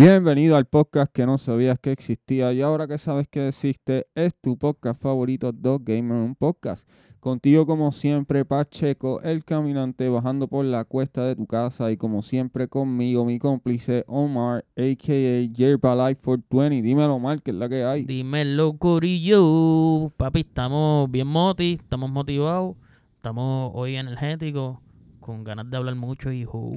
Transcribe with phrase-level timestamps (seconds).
[0.00, 4.34] Bienvenido al podcast que no sabías que existía y ahora que sabes que existe es
[4.34, 6.88] tu podcast favorito Dog Gamer, un podcast.
[7.20, 12.22] Contigo como siempre Pacheco, el caminante bajando por la cuesta de tu casa y como
[12.22, 15.54] siempre conmigo mi cómplice Omar, a.k.a.
[15.54, 16.80] Jerba Life 420.
[16.80, 18.04] Dímelo Omar, que es la que hay.
[18.04, 20.10] Dímelo, Corillo.
[20.16, 22.74] Papi, estamos bien moti, estamos motivados,
[23.16, 24.78] estamos hoy energéticos,
[25.20, 26.72] con ganas de hablar mucho, hijo.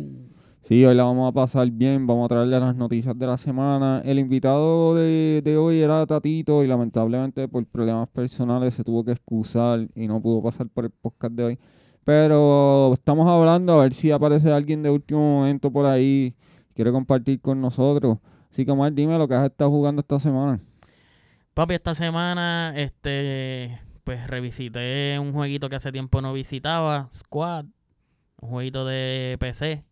[0.64, 4.02] Sí, hoy la vamos a pasar bien, vamos a traerle las noticias de la semana.
[4.06, 9.12] El invitado de, de hoy era Tatito y lamentablemente por problemas personales se tuvo que
[9.12, 11.60] excusar y no pudo pasar por el podcast de hoy.
[12.06, 16.34] Pero estamos hablando a ver si aparece alguien de último momento por ahí,
[16.74, 18.20] quiere compartir con nosotros.
[18.50, 20.62] Así que Omar, dime lo que has estado jugando esta semana.
[21.54, 27.66] Papi, esta semana, este, pues revisité un jueguito que hace tiempo no visitaba, Squad,
[28.40, 29.84] un jueguito de PC.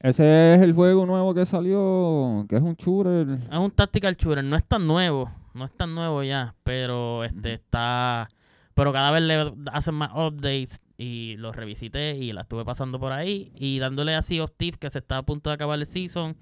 [0.00, 3.28] Ese es el juego nuevo que salió, que es un shooter.
[3.50, 7.54] Es un tactical shooter, no es tan nuevo, no es tan nuevo ya, pero este
[7.54, 8.28] está,
[8.74, 13.10] pero cada vez le hacen más updates y lo revisité y la estuve pasando por
[13.10, 16.36] ahí y dándole así of Thief que se está a punto de acabar el season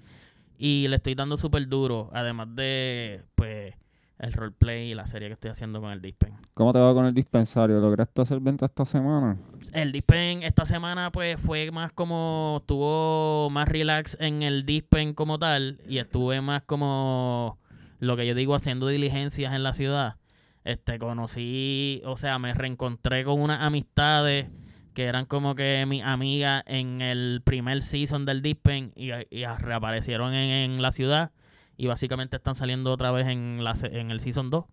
[0.59, 3.73] y le estoy dando súper duro, además de pues
[4.19, 6.33] el roleplay y la serie que estoy haciendo con el Dispen.
[6.53, 7.79] ¿Cómo te va con el dispensario?
[7.79, 9.37] ¿Lograste hacer venta esta semana?
[9.73, 15.37] El Dispen esta semana pues fue más como, estuvo más relax en el Dispen como
[15.37, 17.59] tal y estuve más como
[17.99, 20.15] lo que yo digo haciendo diligencias en la ciudad.
[20.63, 24.47] Este, conocí, o sea, me reencontré con unas amistades
[24.93, 30.33] que eran como que mis amigas en el primer season del Dispen y, y reaparecieron
[30.33, 31.31] en, en la ciudad
[31.77, 34.65] y básicamente están saliendo otra vez en la en el season 2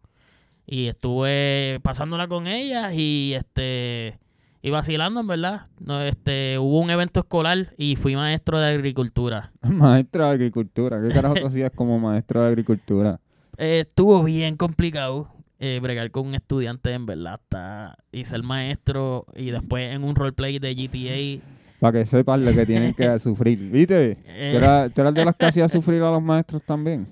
[0.66, 4.18] y estuve pasándola con ellas y este
[4.62, 9.52] y vacilando en verdad no este hubo un evento escolar y fui maestro de agricultura
[9.62, 11.00] Maestro de agricultura.
[11.00, 13.20] ¿Qué carajo tú hacías como maestro de agricultura?
[13.56, 15.28] Eh, estuvo bien complicado
[15.60, 20.16] eh, bregar con un estudiante en verdad está y ser maestro y después en un
[20.16, 21.40] roleplay de GTA
[21.84, 23.58] Para que sepan lo que tienen que sufrir.
[23.58, 24.14] ¿Viste?
[24.14, 27.06] ¿Tú eras, tú eras de los que hacías sufrir a los maestros también?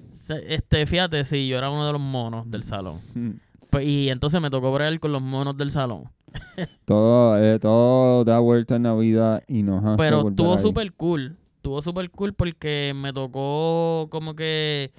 [0.48, 3.32] este fíjate sí yo era uno de los monos del salón Mm.
[3.68, 6.04] Pues, y entonces me tocó bregar con los monos del salón
[6.86, 11.36] Todo, eh, todo da vuelta en la vida y nos hace Pero estuvo súper cool.
[11.56, 14.90] Estuvo súper cool porque me tocó como que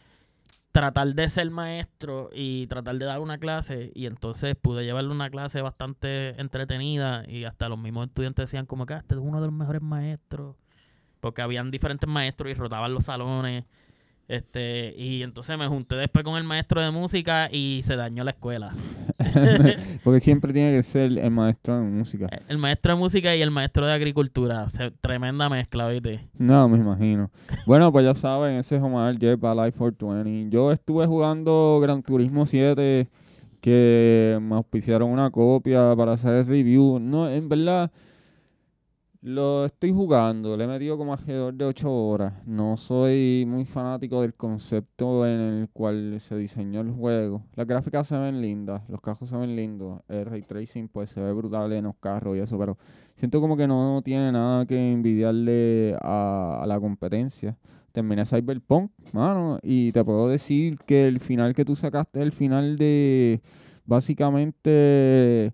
[0.74, 3.92] tratar de ser maestro y tratar de dar una clase.
[3.96, 7.24] Y entonces pude llevarle una clase bastante entretenida.
[7.30, 9.82] Y hasta los mismos estudiantes decían como que "Ah, este es uno de los mejores
[9.84, 10.58] maestros.
[11.22, 13.66] Porque habían diferentes maestros y rotaban los salones.
[14.34, 18.32] Este, y entonces me junté después con el maestro de música y se dañó la
[18.32, 18.74] escuela.
[20.04, 22.28] Porque siempre tiene que ser el maestro de música.
[22.48, 24.70] El maestro de música y el maestro de agricultura.
[24.70, 26.28] Se- tremenda mezcla, ¿viste?
[26.38, 27.30] No, me imagino.
[27.66, 30.50] Bueno, pues ya saben, ese es Omar Jepa Life 420.
[30.56, 33.08] Yo estuve jugando Gran Turismo 7,
[33.62, 37.00] que me auspiciaron una copia para hacer el review.
[37.00, 37.92] No, en verdad,
[39.24, 40.58] lo estoy jugando.
[40.58, 42.34] Le he metido como alrededor de 8 horas.
[42.46, 47.42] No soy muy fanático del concepto en el cual se diseñó el juego.
[47.56, 50.02] Las gráficas se ven lindas, los carros se ven lindos.
[50.10, 52.78] El ray tracing pues se ve brutal en los carros y eso, pero
[53.16, 57.56] siento como que no tiene nada que envidiarle a, la competencia.
[57.94, 62.32] Terminé Cyberpunk, mano, y te puedo decir que el final que tú sacaste es el
[62.32, 63.40] final de
[63.86, 65.54] básicamente,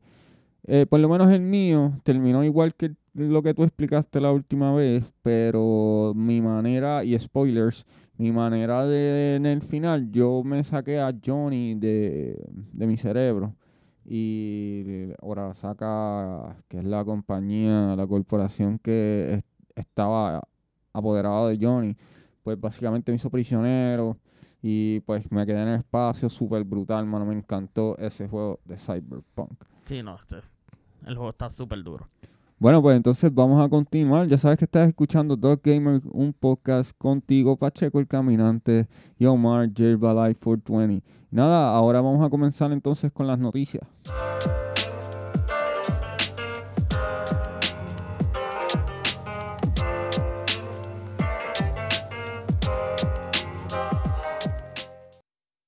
[0.63, 2.94] eh, por lo menos el mío, terminó igual que
[3.27, 7.86] lo que tú explicaste la última vez, pero mi manera, y spoilers,
[8.18, 12.42] mi manera de en el final, yo me saqué a Johnny de,
[12.74, 13.54] de mi cerebro
[14.06, 19.44] y ahora saca que es la compañía, la corporación que es-
[19.75, 20.42] estaba
[20.94, 21.95] apoderada de Johnny,
[22.44, 24.18] pues básicamente me hizo prisionero
[24.62, 28.77] y pues me quedé en el espacio súper brutal, mano, me encantó ese juego de
[28.77, 29.54] Cyberpunk.
[29.86, 30.38] Sí, no, este,
[31.06, 32.06] el juego está súper duro.
[32.59, 34.27] Bueno, pues entonces vamos a continuar.
[34.27, 38.85] Ya sabes que estás escuchando Dog Gamer, un podcast contigo, Pacheco el Caminante
[39.17, 41.01] y Omar Life 420.
[41.31, 43.88] Nada, ahora vamos a comenzar entonces con las noticias.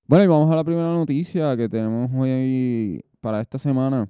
[0.07, 4.09] Bueno, y vamos a la primera noticia que tenemos hoy para esta semana.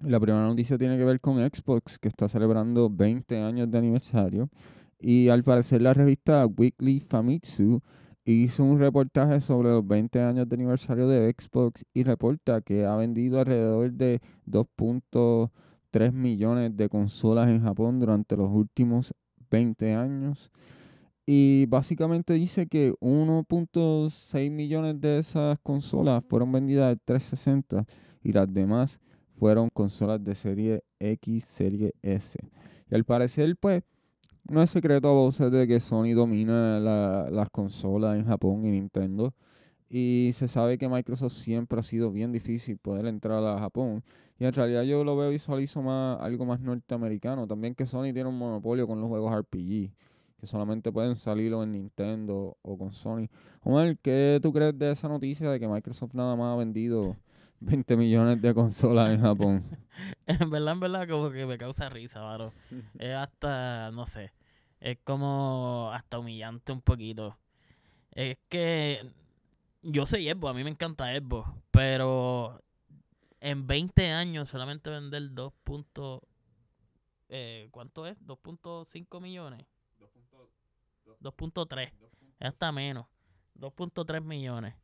[0.00, 4.48] La primera noticia tiene que ver con Xbox, que está celebrando 20 años de aniversario.
[4.98, 7.80] Y al parecer la revista Weekly Famitsu
[8.24, 12.96] hizo un reportaje sobre los 20 años de aniversario de Xbox y reporta que ha
[12.96, 15.50] vendido alrededor de 2.3
[15.90, 19.12] 3 millones de consolas en Japón durante los últimos
[19.50, 20.50] 20 años.
[21.26, 27.84] Y básicamente dice que 1.6 millones de esas consolas fueron vendidas de 360
[28.22, 28.98] y las demás
[29.40, 32.38] fueron consolas de serie X, serie S.
[32.90, 33.82] Y al parecer, pues,
[34.46, 38.70] no es secreto a voces de que Sony domina la- las consolas en Japón y
[38.70, 39.32] Nintendo.
[39.88, 44.02] Y se sabe que Microsoft siempre ha sido bien difícil poder entrar a Japón.
[44.38, 47.46] Y en realidad yo lo veo visualizo más algo más norteamericano.
[47.46, 49.90] También que Sony tiene un monopolio con los juegos RPG.
[50.38, 53.28] Que solamente pueden salir o en Nintendo o con Sony.
[53.62, 57.16] Omar, ¿qué tú crees de esa noticia de que Microsoft nada más ha vendido
[57.84, 59.64] 20 millones de consolas en Japón?
[60.26, 62.52] En verdad, en verdad, como que me causa risa, varo.
[62.98, 64.32] Es hasta, no sé,
[64.80, 67.36] es como hasta humillante un poquito.
[68.12, 69.00] Es que
[69.82, 72.60] yo soy Xbox, a mí me encanta Xbox, pero
[73.40, 75.52] en 20 años solamente vender 2.
[75.64, 76.22] punto-
[77.28, 78.16] eh, ¿Cuánto es?
[78.26, 79.64] 2.5 millones.
[81.20, 81.92] 2.3.
[82.40, 83.06] Es hasta menos.
[83.54, 84.74] 2.3 millones.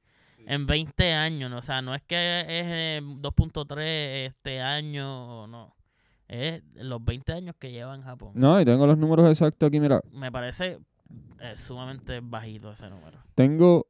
[0.47, 1.59] En 20 años, ¿no?
[1.59, 5.77] o sea, no es que es eh, 2.3 este año o no.
[6.29, 8.33] Es los 20 años que lleva en Japón.
[8.35, 10.01] No, y tengo los números exactos aquí, mira.
[10.13, 10.81] Me parece
[11.41, 13.19] eh, sumamente bajito ese número.
[13.35, 13.87] Tengo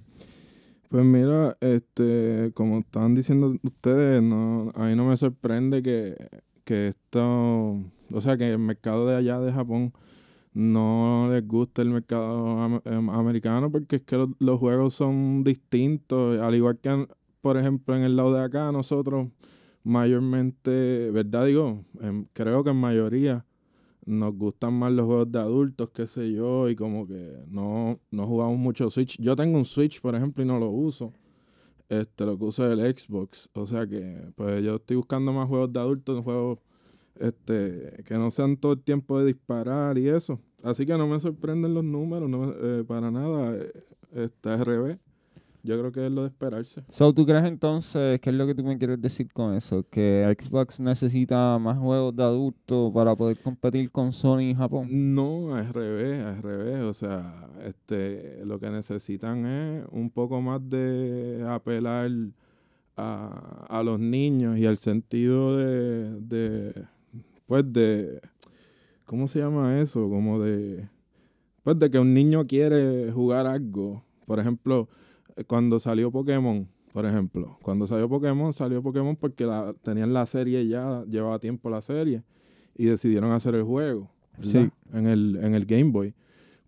[0.88, 6.16] Pues mira, este, como estaban diciendo ustedes, no, a mí no me sorprende que,
[6.64, 7.76] que esto,
[8.12, 9.92] o sea, que el mercado de allá de Japón
[10.54, 16.54] no les guste el mercado am- americano porque es que los, juegos son distintos, al
[16.54, 17.06] igual que,
[17.40, 19.28] por ejemplo, en el lado de acá nosotros
[19.84, 21.46] mayormente, ¿verdad?
[21.46, 23.46] Digo, em, creo que en mayoría
[24.06, 28.26] nos gustan más los juegos de adultos, qué sé yo, y como que no, no
[28.26, 29.16] jugamos mucho Switch.
[29.20, 31.12] Yo tengo un Switch, por ejemplo, y no lo uso.
[31.88, 33.50] Este, lo que uso es el Xbox.
[33.54, 36.58] O sea que, pues yo estoy buscando más juegos de adultos, juegos
[37.20, 40.40] este, que no sean todo el tiempo de disparar y eso.
[40.62, 43.54] Así que no me sorprenden los números, no eh, para nada.
[43.56, 43.72] eh,
[44.12, 44.98] Está al revés.
[45.62, 46.82] Yo creo que es lo de esperarse.
[46.88, 49.84] So, ¿tú crees entonces, qué es lo que tú me quieres decir con eso?
[49.90, 54.88] Que Xbox necesita más juegos de adultos para poder competir con Sony en Japón.
[55.14, 56.82] No, al revés, al revés.
[56.84, 62.10] O sea, este, lo que necesitan es un poco más de apelar
[62.96, 66.84] a, a los niños y al sentido de, de,
[67.50, 68.20] pues de,
[69.06, 70.08] ¿cómo se llama eso?
[70.08, 70.88] Como de,
[71.64, 74.04] pues de que un niño quiere jugar algo.
[74.24, 74.88] Por ejemplo,
[75.48, 80.64] cuando salió Pokémon, por ejemplo, cuando salió Pokémon, salió Pokémon porque la, tenían la serie
[80.68, 82.22] ya, llevaba tiempo la serie
[82.76, 84.08] y decidieron hacer el juego.
[84.42, 84.70] Sí.
[84.92, 86.14] En el, en el Game Boy.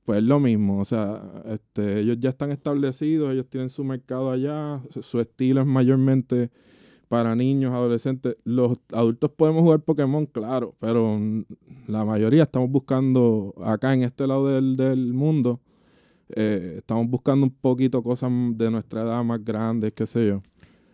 [0.04, 4.32] Pues es lo mismo, o sea, este, ellos ya están establecidos, ellos tienen su mercado
[4.32, 6.50] allá, su estilo es mayormente
[7.12, 8.37] para niños, adolescentes.
[8.42, 11.21] Los adultos podemos jugar Pokémon, claro, pero
[11.87, 15.61] la mayoría estamos buscando acá en este lado del, del mundo,
[16.31, 20.40] eh, estamos buscando un poquito cosas de nuestra edad más grandes, qué sé yo.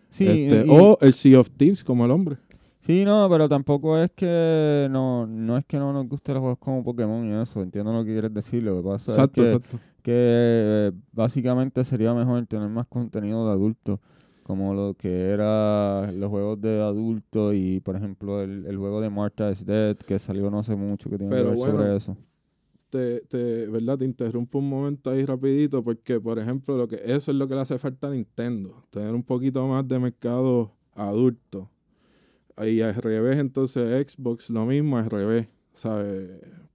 [0.09, 2.35] Sí, Este, y- o el Sea of Thieves como el hombre.
[2.81, 6.59] Sí, no, pero tampoco es que no, no es que no nos gusten los juegos
[6.59, 9.55] como Pokémon y eso, entiendo lo que quieres decir, lo que pasa Exacto, es que,
[9.55, 9.77] exacto.
[10.03, 13.99] que eh, básicamente sería mejor tener más contenido de adultos,
[14.49, 19.07] como lo que era los juegos de adultos y por ejemplo el, el juego de
[19.11, 21.95] Martha is Dead que salió no hace mucho que tiene Pero que ver bueno, sobre
[21.95, 22.17] eso.
[22.89, 23.99] te, te, ¿verdad?
[23.99, 27.53] te interrumpo un momento ahí rapidito porque, por ejemplo, lo que eso es lo que
[27.53, 31.69] le hace falta a Nintendo, tener un poquito más de mercado adulto.
[32.57, 36.29] Y al revés, entonces Xbox lo mismo al revés, ¿sabes?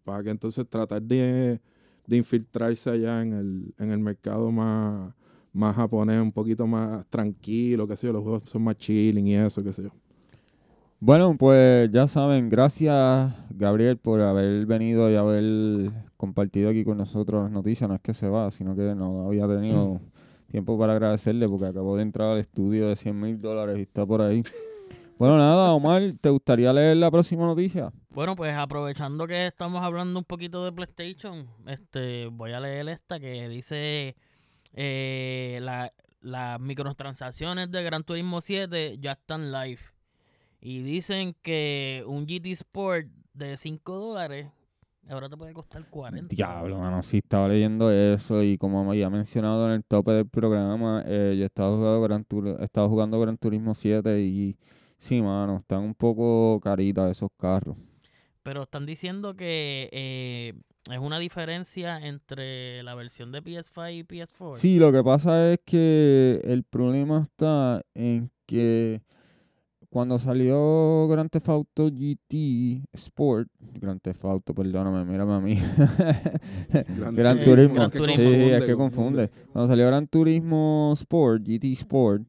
[0.05, 1.61] Para que entonces tratar de,
[2.07, 5.13] de infiltrarse allá en el, en el mercado más,
[5.55, 9.37] más japonés, un poquito más tranquilo, qué sé yo, los juegos son más chilling y
[9.37, 9.91] eso, qué sé yo.
[11.01, 17.43] Bueno, pues ya saben, gracias Gabriel por haber venido y haber compartido aquí con nosotros
[17.43, 17.89] las noticias.
[17.89, 20.01] No es que se va, sino que no había tenido
[20.51, 24.07] tiempo para agradecerle porque acabó de entrar al estudio de 100 mil dólares y está
[24.07, 24.43] por ahí.
[25.17, 27.93] Bueno, nada, Omar, ¿te gustaría leer la próxima noticia?
[28.11, 33.21] Bueno, pues aprovechando que estamos hablando un poquito de PlayStation, este, voy a leer esta
[33.21, 34.17] que dice
[34.75, 39.81] eh, la- las microtransacciones de Gran Turismo 7 ya están live.
[40.61, 44.47] Y dicen que un GT Sport de 5 dólares
[45.11, 46.35] ahora te puede costar 40.
[46.35, 50.27] Diablo, mano, sí estaba leyendo eso y como me había mencionado en el tope del
[50.27, 54.57] programa, eh, yo estaba jugando Gran, Tur- estaba jugando Gran Turismo 7 y
[54.97, 57.77] sí, mano, están un poco caritas esos carros.
[58.43, 60.55] Pero están diciendo que eh,
[60.93, 64.57] es una diferencia entre la versión de PS5 y PS4.
[64.57, 69.01] Sí, lo que pasa es que el problema está en que
[69.89, 73.49] cuando salió Grand Theft Auto GT Sport,
[73.81, 75.55] Grand Theft Auto, perdóname, mírame a mí.
[76.97, 77.75] Gran- Gran Eh, Turismo.
[77.77, 78.23] Gran Sí, Turismo.
[78.25, 79.31] sí, es que confunde.
[79.53, 82.23] Cuando salió Gran Turismo Sport, GT Sport,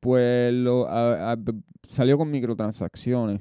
[0.00, 1.52] pues lo, a- a- b-
[1.88, 3.40] salió con microtransacciones.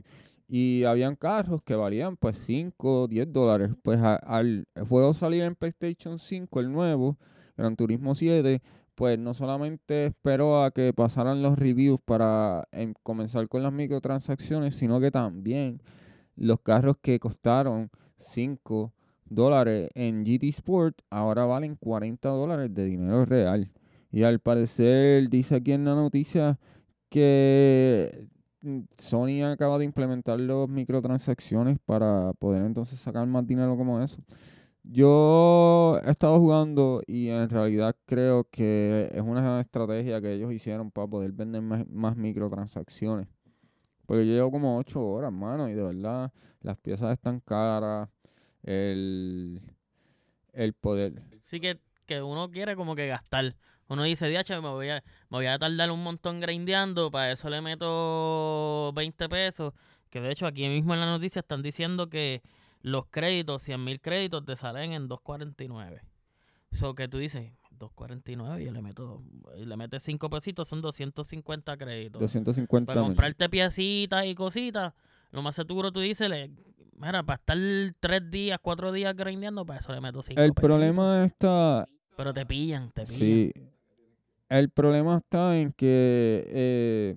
[0.56, 3.72] Y habían carros que valían pues 5, 10 dólares.
[3.82, 7.18] Pues al juego salir en PlayStation 5, el nuevo,
[7.58, 8.62] Gran Turismo 7,
[8.94, 14.76] pues no solamente esperó a que pasaran los reviews para em, comenzar con las microtransacciones,
[14.76, 15.82] sino que también
[16.36, 18.94] los carros que costaron 5
[19.26, 23.72] dólares en GT Sport ahora valen 40 dólares de dinero real.
[24.12, 26.60] Y al parecer dice aquí en la noticia
[27.10, 28.28] que
[28.98, 34.18] Sony acaba de implementar los microtransacciones para poder entonces sacar más dinero como eso.
[34.84, 40.92] Yo he estado jugando y en realidad creo que es una estrategia que ellos hicieron
[40.92, 43.28] para poder vender más, más microtransacciones.
[44.06, 48.10] Porque yo llevo como 8 horas, mano, y de verdad las piezas están caras,
[48.64, 49.62] el,
[50.52, 51.24] el poder.
[51.42, 53.56] Sí que, que uno quiere como que gastar.
[53.90, 57.50] Uno dice, diacho, me voy a, me voy a tardar un montón grindeando, para eso
[57.50, 59.74] le meto 20 pesos.
[60.10, 62.42] Que de hecho aquí mismo en la noticia están diciendo que
[62.82, 66.02] los créditos, 100 mil créditos, te salen en 2.49.
[66.72, 69.24] Eso que tú dices, 2.49 y yo le meto,
[69.58, 72.20] y le metes 5 pesitos, son 250 créditos.
[72.22, 74.94] 250 Para comprarte piecitas y cositas,
[75.32, 76.52] lo más seguro tú dices, le,
[76.98, 77.58] mira, para estar
[78.00, 82.46] 3 días, 4 días grindeando, para eso le meto 5 El problema está, pero te
[82.46, 83.20] pillan, te pillan.
[83.20, 83.54] sí,
[84.60, 87.16] el problema está en que eh,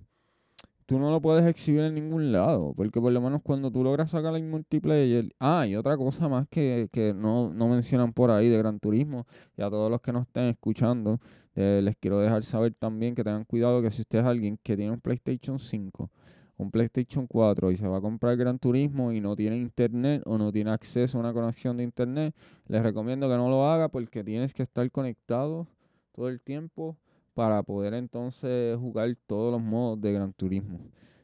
[0.86, 4.10] tú no lo puedes exhibir en ningún lado, porque por lo menos cuando tú logras
[4.10, 8.48] sacar el multiplayer, ah, y otra cosa más que, que no, no mencionan por ahí
[8.48, 9.26] de Gran Turismo,
[9.56, 11.20] y a todos los que nos estén escuchando,
[11.56, 14.76] eh, les quiero dejar saber también que tengan cuidado que si usted es alguien que
[14.76, 16.10] tiene un PlayStation 5,
[16.58, 20.38] un PlayStation 4 y se va a comprar Gran Turismo y no tiene internet o
[20.38, 22.34] no tiene acceso a una conexión de internet,
[22.68, 25.66] les recomiendo que no lo haga porque tienes que estar conectado
[26.14, 26.96] todo el tiempo
[27.36, 30.80] para poder entonces jugar todos los modos de Gran Turismo.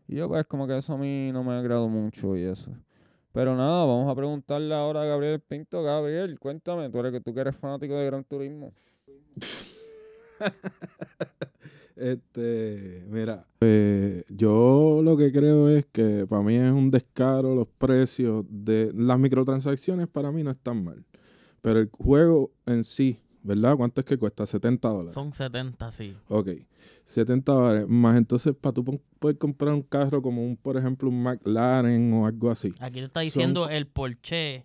[0.07, 2.71] Y yo pues como que eso a mí no me agrado mucho y eso.
[3.33, 5.83] Pero nada, vamos a preguntarle ahora a Gabriel Pinto.
[5.83, 8.75] Gabriel, cuéntame, tú eres tú que eres fanático de Gran Turismo.
[11.95, 17.69] Este, mira, eh, yo lo que creo es que para mí es un descaro los
[17.69, 21.04] precios de las microtransacciones para mí no están mal.
[21.61, 23.76] Pero el juego en sí, ¿verdad?
[23.76, 24.46] ¿Cuánto es que cuesta?
[24.46, 25.14] 70 dólares.
[25.14, 26.16] Son 70, sí.
[26.28, 26.49] Ok,
[27.04, 27.87] 70 dólares.
[27.88, 32.26] Más entonces para tú poder comprar un carro como un, por ejemplo, un McLaren o
[32.26, 32.75] algo así.
[32.80, 34.64] Aquí te está Son- diciendo el Porsche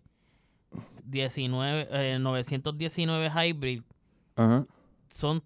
[1.05, 3.81] 19, eh, 919 Hybrid.
[4.35, 4.65] Ajá.
[5.09, 5.41] Son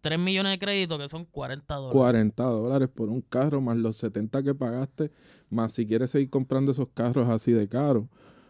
[0.00, 1.94] 3 millones de créditos que son 40 dólares.
[1.96, 5.10] 40 dólares por un carro, más los 70 que pagaste,
[5.48, 8.04] más si quieres seguir comprando esos carros así de caros.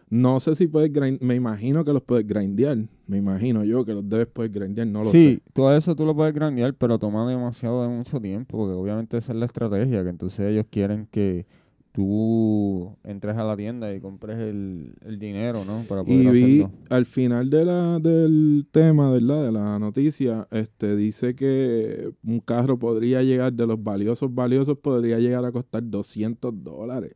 [0.09, 2.77] No sé si puedes grind, me imagino que los puedes grindear.
[3.07, 5.51] Me imagino yo que los debes poder grindear, no lo sí, sé.
[5.53, 9.33] todo eso tú lo puedes grandear, pero toma demasiado de mucho tiempo, porque obviamente esa
[9.33, 11.45] es la estrategia, que entonces ellos quieren que
[11.91, 15.85] tú entres a la tienda y compres el, el dinero, ¿no?
[15.87, 16.71] Para poder Y vi hacerlo.
[16.89, 19.45] al final de la, del tema, ¿verdad?
[19.45, 25.19] De la noticia, este dice que un carro podría llegar, de los valiosos valiosos, podría
[25.19, 27.13] llegar a costar 200 dólares.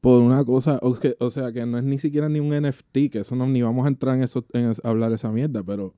[0.00, 3.10] Por una cosa, o, que- o sea, que no es ni siquiera ni un NFT,
[3.10, 5.94] que eso no, ni vamos a entrar en eso, en es- hablar esa mierda, pero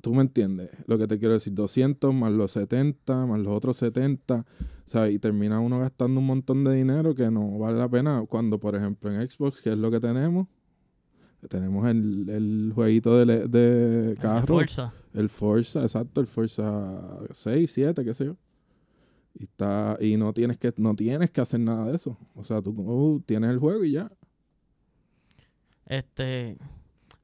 [0.00, 3.76] tú me entiendes lo que te quiero decir, 200 más los 70, más los otros
[3.78, 4.44] 70, o
[4.88, 8.58] sea, y termina uno gastando un montón de dinero que no vale la pena cuando,
[8.60, 10.46] por ejemplo, en Xbox, que es lo que tenemos,
[11.48, 14.92] tenemos el, el jueguito de, de carro, Forza.
[15.14, 18.36] el Forza, exacto, el Forza 6, 7, qué sé yo.
[19.38, 22.18] Y está y no tienes que no tienes que hacer nada de eso.
[22.34, 24.10] O sea, tú uh, tienes el juego y ya.
[25.86, 26.58] Este,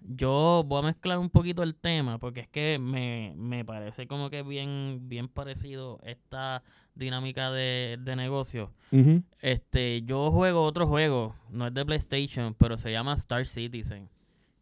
[0.01, 4.31] yo voy a mezclar un poquito el tema porque es que me, me parece como
[4.31, 6.63] que bien, bien parecido esta
[6.95, 8.71] dinámica de, de negocio.
[9.41, 14.09] Este, yo juego otro juego, no es de PlayStation, pero se llama Star Citizen.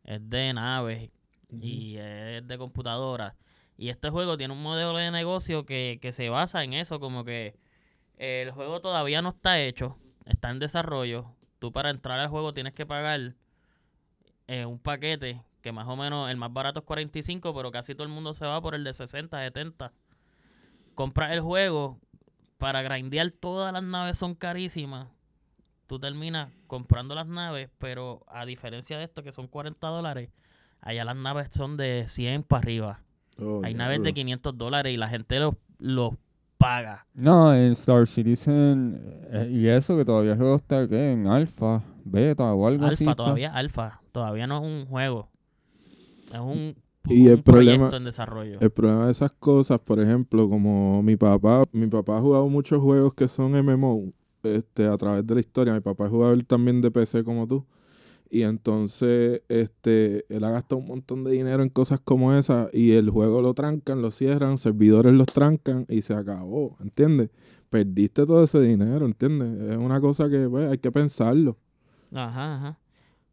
[0.05, 1.11] Es de naves
[1.51, 3.37] y es de computadora.
[3.83, 7.25] Y este juego tiene un modelo de negocio que, que se basa en eso, como
[7.25, 7.57] que
[8.17, 11.35] el juego todavía no está hecho, está en desarrollo.
[11.59, 13.35] Tú para entrar al juego tienes que pagar
[14.47, 18.05] eh, un paquete que más o menos el más barato es 45, pero casi todo
[18.05, 19.93] el mundo se va por el de 60, 70.
[20.95, 21.99] Compras el juego,
[22.59, 25.09] para grindear todas las naves son carísimas.
[25.89, 30.31] Tú terminas comprando las naves, pero a diferencia de esto que son 40 dólares,
[30.81, 33.03] allá las naves son de 100 para arriba.
[33.41, 34.15] Oh, Hay naves de diablo.
[34.15, 36.15] 500 dólares y la gente los los
[36.59, 37.07] paga.
[37.15, 39.01] No, en Star Citizen,
[39.33, 41.13] eh, y eso que todavía el juego está ¿qué?
[41.13, 43.05] en alfa, beta o algo así.
[43.05, 44.01] Alfa, todavía alfa.
[44.13, 45.29] Todavía no es un juego.
[46.33, 46.77] Es un,
[47.09, 48.59] Y el problema- proyecto en desarrollo.
[48.61, 52.81] El problema de esas cosas, por ejemplo, como mi papá, mi papá ha jugado muchos
[52.81, 54.13] juegos que son MMO,
[54.45, 55.75] este, a través de la historia.
[55.75, 57.65] Mi papá es jugador también de PC como tú.
[58.35, 62.93] Y entonces, este, él ha gastado un montón de dinero en cosas como esas y
[62.93, 67.29] el juego lo trancan, lo cierran, servidores los trancan y se acabó, ¿entiendes?
[67.69, 69.73] Perdiste todo ese dinero, ¿entiendes?
[69.73, 71.59] Es una cosa que pues, hay que pensarlo.
[72.11, 72.79] Ajá, ajá.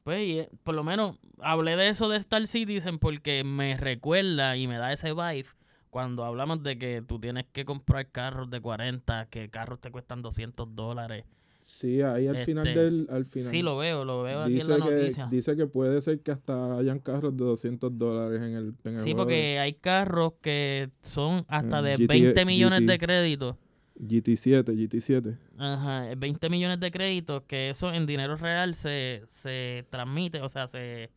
[0.04, 4.58] Pues y, eh, por lo menos hablé de eso de Star Citizen porque me recuerda
[4.58, 5.48] y me da ese vibe
[5.90, 10.22] cuando hablamos de que tú tienes que comprar carros de 40, que carros te cuestan
[10.22, 11.24] 200 dólares.
[11.62, 13.52] Sí, ahí al final Este, del, al final.
[13.52, 15.28] Sí, lo veo, lo veo aquí en dice la que, noticia.
[15.30, 19.02] dice que puede ser que hasta hayan carros de 200 dólares en el, en el
[19.02, 22.92] Sí, porque hay carros que son hasta Eh, de GT 20 millones GT.
[22.92, 23.56] de créditos.
[24.00, 25.38] GT7, GT7.
[25.58, 30.68] Ajá, 20 millones de créditos, que eso en dinero real se, se transmite, o sea,
[30.68, 31.10] se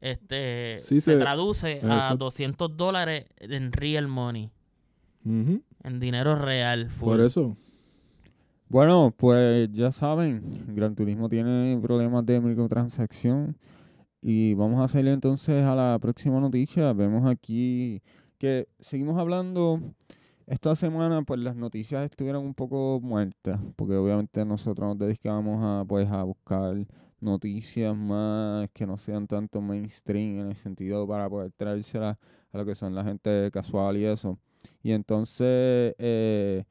[0.00, 2.16] este Sí, se, se- traduce a exacto.
[2.24, 4.50] 200 dólares en real money,
[5.24, 6.88] Ujú, en dinero real.
[6.90, 7.08] full.
[7.10, 7.56] Por eso.
[8.68, 10.42] Bueno, pues ya saben,
[10.74, 13.56] Gran Turismo tiene problemas de microtransacción
[14.20, 16.92] y vamos a salir entonces a la próxima noticia.
[16.92, 18.02] Vemos aquí
[18.38, 19.80] que seguimos hablando.
[20.48, 25.84] Esta semana pues las noticias estuvieron un poco muertas porque obviamente nosotros nos dedicamos a
[25.86, 26.86] pues a buscar
[27.20, 32.18] noticias más que no sean tanto mainstream en el sentido para poder traérselas
[32.52, 34.38] a lo que son la gente casual y eso.
[34.82, 36.64] Y entonces eh,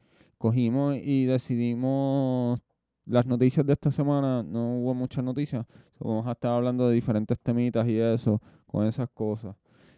[0.46, 2.60] cogimos y decidimos
[3.08, 5.66] las noticias de esta semana, no hubo muchas noticias,
[6.00, 9.56] vamos a estar hablando de diferentes temitas y eso, con esas cosas.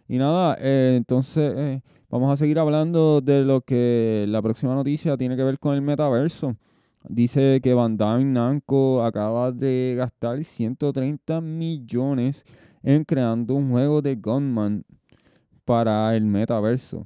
[0.07, 5.17] Y nada, eh, entonces eh, vamos a seguir hablando de lo que la próxima noticia
[5.17, 6.55] tiene que ver con el metaverso.
[7.10, 12.45] Dice que Bandai Namco acaba de gastar 130 millones
[12.83, 14.86] en creando un juego de Gunman
[15.65, 17.05] para el metaverso.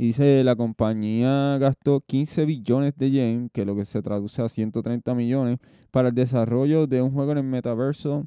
[0.00, 4.48] Y Dice la compañía gastó 15 billones de yen, que lo que se traduce a
[4.48, 5.58] 130 millones,
[5.90, 8.26] para el desarrollo de un juego en el metaverso,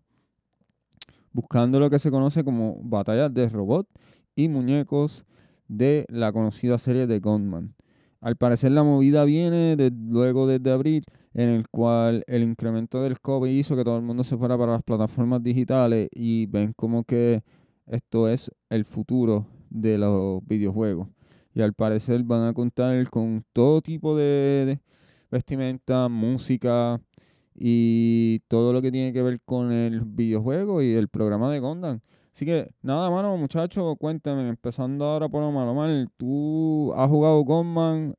[1.32, 3.90] buscando lo que se conoce como batallas de robots
[4.36, 5.26] y muñecos
[5.68, 7.74] de la conocida serie de Gunman.
[8.22, 9.76] Al parecer la movida viene
[10.08, 14.24] luego desde abril, en el cual el incremento del COVID hizo que todo el mundo
[14.24, 17.42] se fuera para las plataformas digitales y ven como que
[17.88, 21.08] esto es el futuro de los videojuegos.
[21.54, 24.80] Y al parecer van a contar con todo tipo de,
[25.30, 27.00] vestimenta, música
[27.56, 32.00] y todo lo que tiene que ver con el videojuego y el programa de Gondam.
[32.34, 35.68] Así que nada, mano, muchachos, cuéntame, empezando ahora por Omar.
[35.68, 38.16] Omar, ¿tú has jugado Gunman?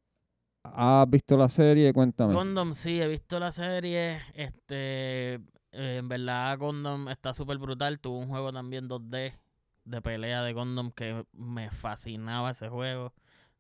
[0.63, 1.93] ¿Has visto la serie?
[1.93, 2.33] Cuéntame.
[2.33, 4.21] Condom, sí, he visto la serie.
[4.35, 5.41] Este, eh,
[5.73, 7.99] en verdad, Condom está súper brutal.
[7.99, 9.35] Tuvo un juego también 2D
[9.85, 13.13] de pelea de Condom que me fascinaba ese juego.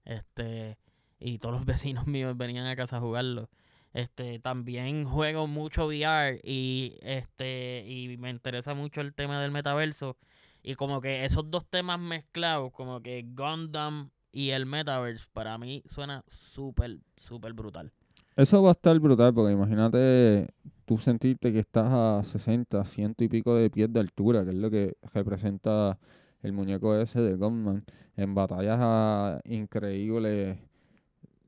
[0.04, 0.78] Este,
[1.18, 3.48] y todos los vecinos míos venían a casa a jugarlo.
[3.92, 10.16] Este, también juego mucho VR y este, y me interesa mucho el tema del metaverso.
[10.62, 15.84] Y como que esos dos temas mezclados, como que Gundam y el metaverse, para mí
[15.86, 17.92] suena súper, súper brutal.
[18.36, 20.48] Eso va a estar brutal porque imagínate
[20.84, 24.56] tú sentirte que estás a 60, ciento y pico de pies de altura, que es
[24.56, 25.98] lo que representa
[26.44, 27.84] el muñeco ese de Gunman,
[28.16, 30.58] en batallas ah, increíbles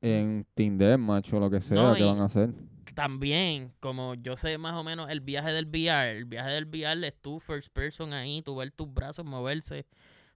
[0.01, 2.51] en Team Deathmatch o lo que sea No, que van a hacer.
[2.95, 7.07] También, como yo sé más o menos el viaje del VR, el viaje del VR
[7.07, 9.87] es tu first person ahí, tú ver tus brazos moverse.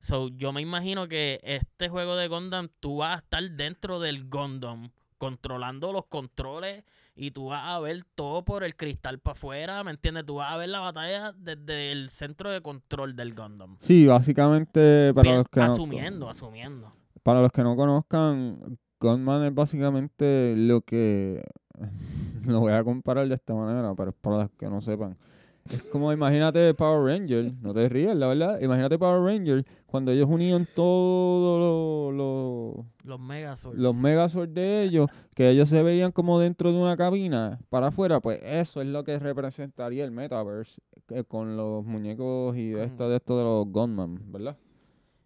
[0.01, 4.29] So, yo me imagino que este juego de Gundam, tú vas a estar dentro del
[4.29, 4.91] Gundam,
[5.21, 6.83] controlando los controles
[7.15, 10.25] y tú vas a ver todo por el cristal para afuera, ¿me entiendes?
[10.25, 13.77] Tú vas a ver la batalla desde el centro de control del Gundam.
[13.81, 16.93] Sí, básicamente para Bien, los que no- asumiendo, asumiendo.
[17.23, 21.45] Para los que no conozcan, Gunman es básicamente lo que...
[22.47, 25.19] Lo voy a comparar de esta manera, pero para los que no sepan.
[25.69, 28.61] Es como, imagínate Power Ranger, no te rías, la verdad.
[28.61, 33.79] Imagínate Power Ranger cuando ellos unían todos los Los Megazords.
[33.79, 38.21] los Megazords de ellos, que ellos se veían como dentro de una cabina para afuera,
[38.21, 43.09] pues eso es lo que representaría el Metaverse eh, con los muñecos y de esto,
[43.09, 44.57] de esto de los Gunman, ¿verdad?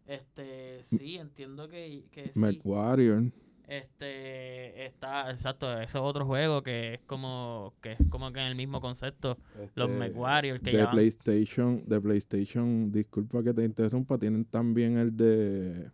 [0.06, 2.60] Este, sí, entiendo que, que sí.
[2.64, 3.24] Warrior.
[3.66, 8.46] Este está, exacto, ese es otro juego que es como que es como que en
[8.46, 9.38] el mismo concepto,
[9.74, 14.98] los Este, Mech Warriors que de PlayStation, de PlayStation, disculpa que te interrumpa, tienen también
[14.98, 15.90] el de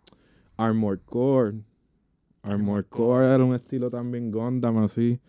[0.56, 1.58] Armored Core.
[2.42, 5.20] Armored Core era un estilo también Gundam así.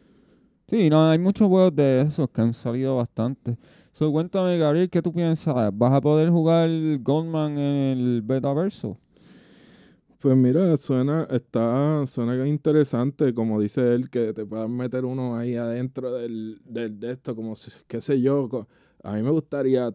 [0.68, 3.58] Sí, no, hay muchos juegos de esos que han salido bastante.
[3.92, 5.70] So, cuéntame, Gabriel, ¿qué tú piensas?
[5.74, 6.70] ¿Vas a poder jugar
[7.02, 8.98] Gunman en el Betaverso?
[10.22, 15.56] Pues mira, suena, está, suena interesante, como dice él, que te puedan meter uno ahí
[15.56, 17.56] adentro del, del de esto, como
[17.88, 18.48] qué sé yo.
[19.04, 19.92] A mí me gustaría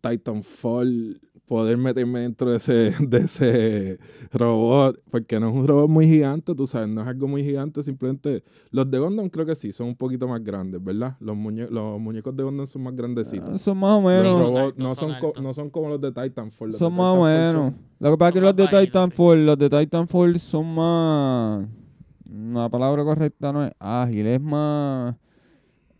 [0.00, 3.98] Titanfall, poder meterme dentro de ese, de ese
[4.32, 7.82] robot, porque no es un robot muy gigante, tú sabes, no es algo muy gigante,
[7.82, 11.16] simplemente los de Gundam creo que sí, son un poquito más grandes, ¿verdad?
[11.20, 13.50] Los, muñe- los muñecos de Gundam son más grandecitos.
[13.52, 14.76] Ah, son más o Los menos.
[14.78, 16.68] no son no son como los de Titanfall.
[16.68, 17.52] los de Son más o menos.
[17.54, 18.76] son- Lo que pasa es que los de sí.
[18.86, 21.68] Titanfall, los de Titanfall son más...
[22.52, 25.14] La palabra correcta no es ágil, es más...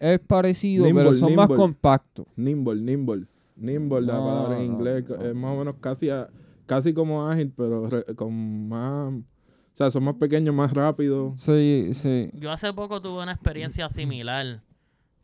[0.00, 2.26] Es parecido, pero Nimble, son más compactos.
[2.36, 3.26] Nimble, nimble.
[3.56, 5.16] Nimble, la No, palabra en inglés, no.
[5.24, 6.28] es más o menos casi, a-
[6.66, 9.12] casi como ágil, pero re- con más...
[9.14, 11.40] O sea, son más pequeños, más rápidos.
[11.42, 12.30] Sí, sí.
[12.34, 14.62] Yo hace poco tuve una experiencia similar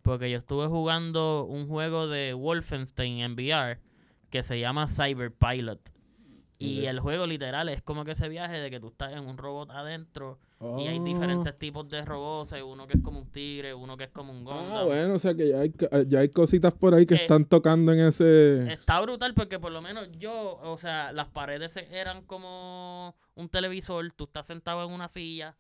[0.02, 3.78] porque yo estuve jugando un juego de Wolfenstein en VR
[4.30, 5.80] que se llama Cyber Pilot.
[6.58, 9.38] Y el juego literal es como que ese viaje de que tú estás en un
[9.38, 11.04] robot adentro y hay Oh.
[11.04, 14.30] diferentes tipos de robots, hay uno que es como un tigre, uno que es como
[14.32, 14.72] un Gundam.
[14.76, 15.72] Ah, bueno, o sea que ya hay,
[16.06, 18.70] ya hay cositas por ahí que Eh, están tocando en ese...
[18.70, 24.12] Está brutal porque por lo menos yo, o sea, las paredes eran como un televisor,
[24.12, 25.56] tú estás sentado en una silla,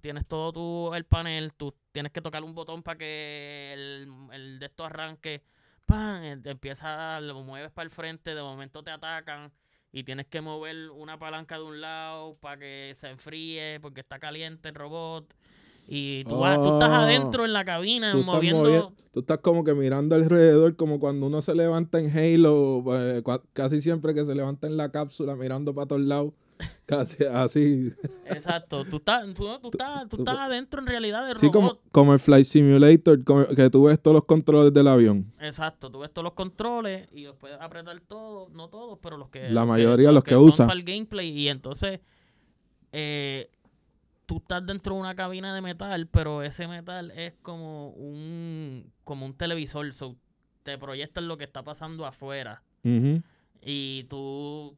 [0.00, 4.58] tienes todo tu, el panel, tú tienes que tocar un botón para que el, el
[4.60, 5.42] de esto arranque,
[5.84, 9.50] pam, eh, empieza, lo mueves para el frente, de momento te atacan
[9.92, 14.18] y tienes que mover una palanca de un lado para que se enfríe porque está
[14.18, 15.34] caliente el robot.
[15.88, 16.94] Y tú, vas- tú estás Oh.
[16.94, 18.62] adentro en la cabina Tú moviendo...
[18.90, 22.82] movi- tú estás como que mirando alrededor, como cuando uno se levanta en Halo,
[23.24, 26.32] cua- casi siempre que se levanta en la cápsula mirando para todos lados.
[26.86, 27.92] Casi así.
[28.26, 31.80] Exacto, tú estás, tú, tú estás, tú estás adentro en realidad del Sí, como, robot.
[31.90, 35.32] como el Flight Simulator, como que tú ves todos los controles del avión.
[35.40, 39.28] Exacto, tú ves todos los controles y los puedes apretar todos, no todos, pero los
[39.30, 39.48] que...
[39.50, 40.66] La los mayoría, los que son usa.
[40.66, 42.00] para el gameplay y entonces
[42.92, 43.50] eh,
[44.26, 49.26] tú estás dentro de una cabina de metal, pero ese metal es como un como
[49.26, 50.16] un televisor, so,
[50.62, 52.62] te proyectan lo que está pasando afuera
[53.64, 54.76] y tú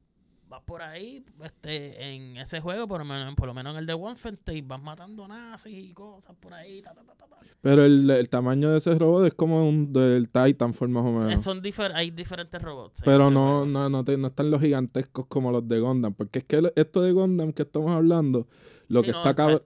[0.55, 3.87] vas por ahí este en ese juego, por lo menos, por lo menos en el
[3.87, 7.15] de Wolfenstein, vas matando nazis y cosas por ahí, ta, ta, ta.
[7.61, 11.43] Pero el, el tamaño de ese robot es como un del Titanfall más o menos.
[11.43, 13.03] Son difer- hay diferentes robots.
[13.05, 16.15] Pero no, no, no, te- no están los gigantescos como los de Gundam.
[16.15, 18.47] Porque es que esto de Gundam que estamos hablando,
[18.89, 19.63] lo Sí, que no, está cabrón,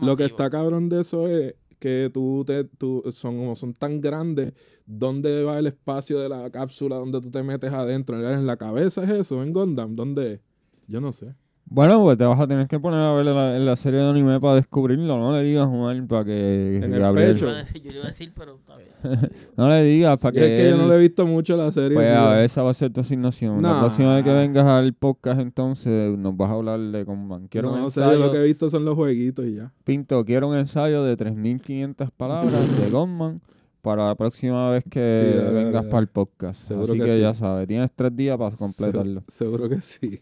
[0.00, 4.00] lo, que está cabrón de eso es que tú te, tú, son como son tan
[4.00, 4.52] grandes,
[4.86, 8.16] ¿dónde va el espacio de la cápsula donde tú te metes adentro?
[8.16, 9.42] ¿En la cabeza es eso?
[9.42, 9.94] ¿En Gundam?
[9.96, 10.40] ¿Dónde?
[10.86, 11.34] Yo no sé.
[11.70, 14.54] Bueno, pues te vas a tener que poner a ver la, serie de anime para
[14.54, 15.18] descubrirlo.
[15.18, 17.36] No le digas, Juan, para que En el Gabriel...
[17.36, 17.46] Yo pecho.
[17.48, 18.88] iba a decir, yo iba a decir, pero está bien.
[19.56, 21.94] No le digas, para que es que yo no le he visto mucho la serie.
[21.94, 22.14] Pues sí.
[22.14, 23.62] a ver, esa va a ser tu asignación.
[23.62, 27.48] La próxima vez que vengas al podcast, entonces, nos vas a hablar de Conman.
[27.48, 29.70] Quiero un no sé, ensayo, lo que he visto son los jueguitos y ya.
[29.84, 33.40] Pinto, quiero un ensayo de 3.500 palabras de Gunman
[33.82, 36.62] para la próxima vez que Sí, vengas para el podcast.
[36.62, 37.20] Seguro Así que que, sí.
[37.20, 39.22] ya sabes, tienes tres días para completarlo.
[39.28, 40.20] Se- seguro que sí.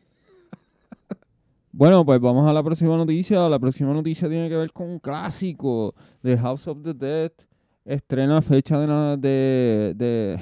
[1.78, 3.50] Bueno, pues vamos a la próxima noticia.
[3.50, 7.30] La próxima noticia tiene que ver con un clásico de House of the Dead.
[7.84, 8.78] Estrena fecha
[9.18, 9.92] de...
[9.94, 10.40] de,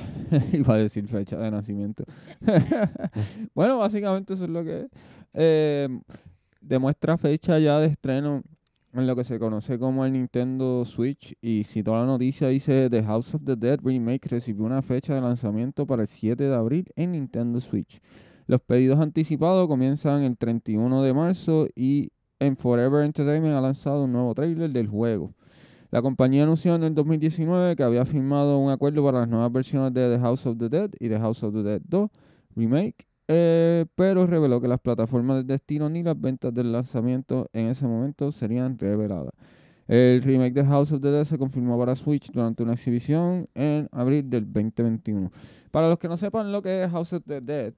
[0.52, 2.04] iba a decir fecha de nacimiento.
[3.52, 4.86] bueno, básicamente eso es lo que es.
[5.32, 5.88] Eh,
[6.60, 8.44] demuestra fecha ya de estreno
[8.92, 11.36] en lo que se conoce como el Nintendo Switch.
[11.42, 15.16] Y si toda la noticia dice The House of the Dead Remake recibió una fecha
[15.16, 18.00] de lanzamiento para el 7 de abril en Nintendo Switch.
[18.46, 24.12] Los pedidos anticipados comienzan el 31 de marzo y en Forever Entertainment ha lanzado un
[24.12, 25.32] nuevo trailer del juego.
[25.90, 29.94] La compañía anunció en el 2019 que había firmado un acuerdo para las nuevas versiones
[29.94, 32.10] de The House of the Dead y The House of the Dead 2
[32.56, 37.68] Remake, eh, pero reveló que las plataformas de destino ni las ventas del lanzamiento en
[37.68, 39.32] ese momento serían reveladas.
[39.86, 43.88] El remake de House of the Dead se confirmó para Switch durante una exhibición en
[43.92, 45.30] abril del 2021.
[45.70, 47.74] Para los que no sepan lo que es House of the Dead,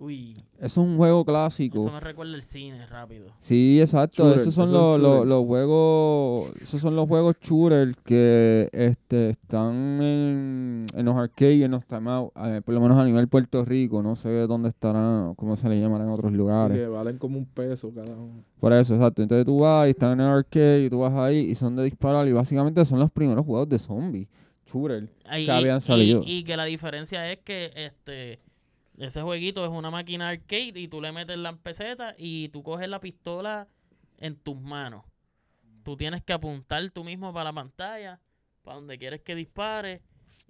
[0.00, 1.80] Uy, es un juego clásico.
[1.80, 3.26] eso me recuerda el cine rápido.
[3.40, 4.24] Sí, exacto.
[4.24, 10.00] Shooter, esos son esos los, los, juegos, esos son los juegos shooter que este, están
[10.00, 13.64] en, en los arcades y en los timeout, eh, por lo menos a nivel Puerto
[13.64, 14.00] Rico.
[14.00, 16.76] No sé dónde estarán, cómo se le llamarán en otros lugares.
[16.76, 18.44] Que valen como un peso cada uno.
[18.60, 19.22] Por eso, exacto.
[19.22, 21.82] Entonces tú vas y están en el arcade y tú vas ahí y son de
[21.82, 24.28] disparar y básicamente son los primeros juegos de zombies.
[24.72, 25.08] Shooter.
[25.24, 26.22] Que habían y- salido.
[26.24, 28.38] Y, que la diferencia es que este
[28.98, 32.88] ese jueguito es una máquina arcade y tú le metes la peseta y tú coges
[32.88, 33.68] la pistola
[34.18, 35.04] en tus manos.
[35.84, 38.20] Tú tienes que apuntar tú mismo para la pantalla,
[38.62, 40.02] para donde quieres que dispare.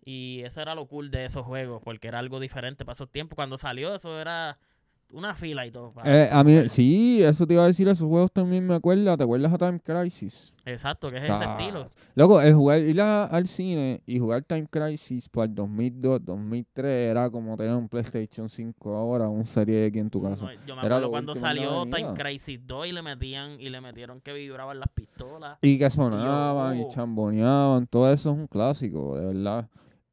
[0.04, 3.36] Y eso era lo cool de esos juegos, porque era algo diferente para esos tiempos.
[3.36, 4.58] Cuando salió eso era
[5.12, 5.92] una fila y todo.
[5.92, 9.16] para- Eh, a mí, sí, eso te iba a decir, esos juegos también me acuerda.
[9.16, 10.52] ¿Te acuerdas a Time Crisis?
[10.66, 11.88] Exacto, que es ese estilo.
[12.14, 17.10] Loco, el jugar, ir a- al cine y jugar Time Crisis para el 2002, 2003
[17.10, 20.44] era como tener un PlayStation 5 ahora, un Serie X en tu casa.
[20.44, 22.12] No, yo me Era acuerdo cuando salió Time.
[22.14, 25.56] Crisis 2 y le metían y le metieron que vibraban las pistolas.
[25.62, 29.68] Y que sonaban y Yo- chamboneaban, todo eso es un clásico, de verdad.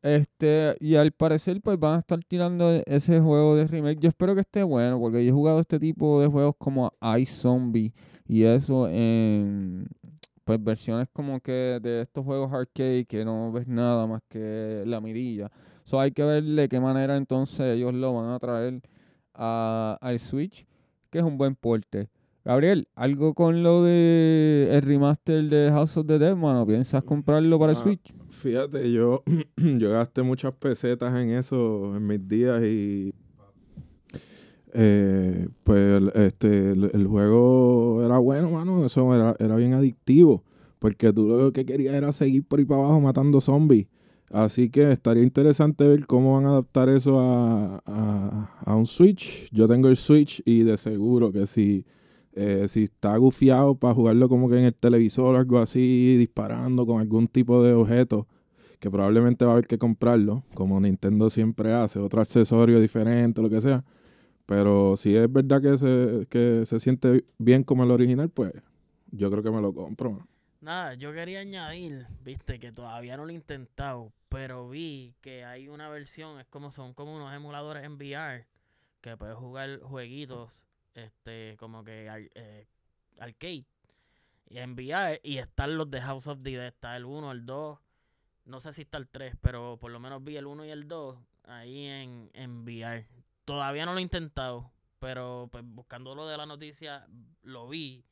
[0.05, 3.99] Este, y al parecer pues van a estar tirando e- ese juego de remake.
[3.99, 7.33] Yo espero que esté bueno, porque yo he jugado este tipo de juegos como Ice
[7.41, 7.91] Zombie
[8.27, 9.87] y eso en
[10.43, 15.01] pues versiones como que de estos juegos arcade que no ves nada más que la
[15.01, 15.51] mirilla.
[15.85, 18.81] So hay que ver de qué manera entonces ellos lo van a traer
[19.33, 20.67] a, al Switch,
[21.11, 22.09] que es un buen porte.
[22.45, 26.65] Gabriel, algo con lo de el remaster de House of the Dead, mano.
[26.65, 28.13] ¿Piensas comprarlo para el Ah, Switch?
[28.29, 29.23] Fíjate, yo,
[29.57, 33.11] yo gasté muchas pesetas en eso en mis días y
[34.73, 38.85] eh, pues el- este, el, el juego era bueno, mano.
[38.85, 40.43] Eso era, era bien adictivo.
[40.79, 43.87] Porque tú lo que querías era seguir por ahí para abajo matando zombies.
[44.31, 49.47] Así que estaría interesante ver cómo van a adaptar eso a, a, a un Switch.
[49.51, 51.85] Yo tengo el Switch y de seguro que si,
[52.35, 56.85] eh, si está gufiado para jugarlo como que en el televisor o algo así, disparando
[56.85, 58.27] con algún tipo de objeto,
[58.79, 63.49] que probablemente va a haber que comprarlo, como Nintendo siempre hace, otro accesorio diferente, lo
[63.49, 63.83] que sea.
[64.45, 68.51] Pero si es verdad que se, que se siente bien como el original, pues
[69.11, 70.27] yo creo que me lo compro.
[70.59, 75.67] Nada, yo quería añadir, viste, que todavía no lo he intentado, pero vi que hay
[75.67, 78.45] una versión, es como son como unos emuladores en VR,
[79.01, 80.51] que puedes jugar jueguitos,
[80.95, 82.65] este, como que ar- eh,
[83.19, 83.65] arcade,
[84.47, 87.79] y en VR, y están los de House of Dead, está el 1, el 2,
[88.45, 90.87] no sé si está el 3, pero por lo menos vi el 1 y el
[90.87, 93.07] 2 ahí en, en VR.
[93.43, 97.07] Todavía no lo he intentado, pero pues buscando lo de la noticia,
[97.43, 98.03] lo vi,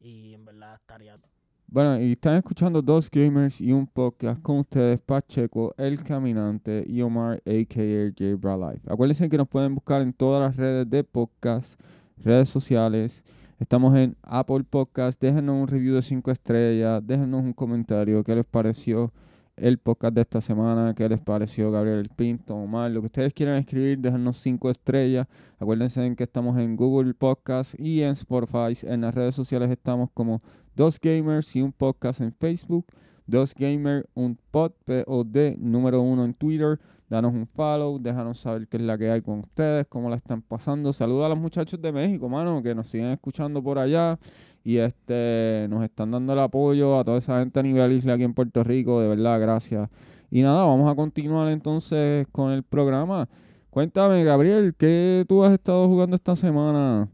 [0.00, 1.18] y en verdad estaría
[1.66, 7.00] Bueno, y están escuchando dos gamers y un podcast con ustedes, Pacheco, El Caminante y
[7.02, 8.10] Omar, a.k.a.
[8.18, 8.56] J.
[8.72, 8.90] Life.
[8.90, 11.80] Acuérdense que nos pueden buscar en todas las redes de podcast,
[12.24, 13.24] redes sociales.
[13.58, 15.20] Estamos en Apple Podcast.
[15.20, 17.02] Déjenos un review de 5 estrellas.
[17.06, 18.24] Déjenos un comentario.
[18.24, 19.12] ¿Qué les pareció
[19.56, 20.94] el podcast de esta semana?
[20.94, 22.90] ¿Qué les pareció Gabriel Pinto, Omar?
[22.90, 25.26] Lo que ustedes quieran escribir, déjenos 5 estrellas.
[25.58, 28.86] Acuérdense en que estamos en Google Podcast y en Spotify.
[28.86, 30.42] En las redes sociales estamos como
[30.74, 32.86] Dos Gamers y un podcast en Facebook.
[33.26, 36.80] Dos Gamer, un pod, POD, número uno en Twitter.
[37.10, 40.42] Danos un follow, déjanos saber qué es la que hay con ustedes, cómo la están
[40.42, 40.92] pasando.
[40.92, 44.16] Saluda a los muchachos de México, mano, que nos siguen escuchando por allá.
[44.62, 48.22] Y este nos están dando el apoyo a toda esa gente a nivel isla aquí
[48.22, 49.00] en Puerto Rico.
[49.00, 49.90] De verdad, gracias.
[50.30, 53.28] Y nada, vamos a continuar entonces con el programa.
[53.70, 57.08] Cuéntame, Gabriel, ¿qué tú has estado jugando esta semana?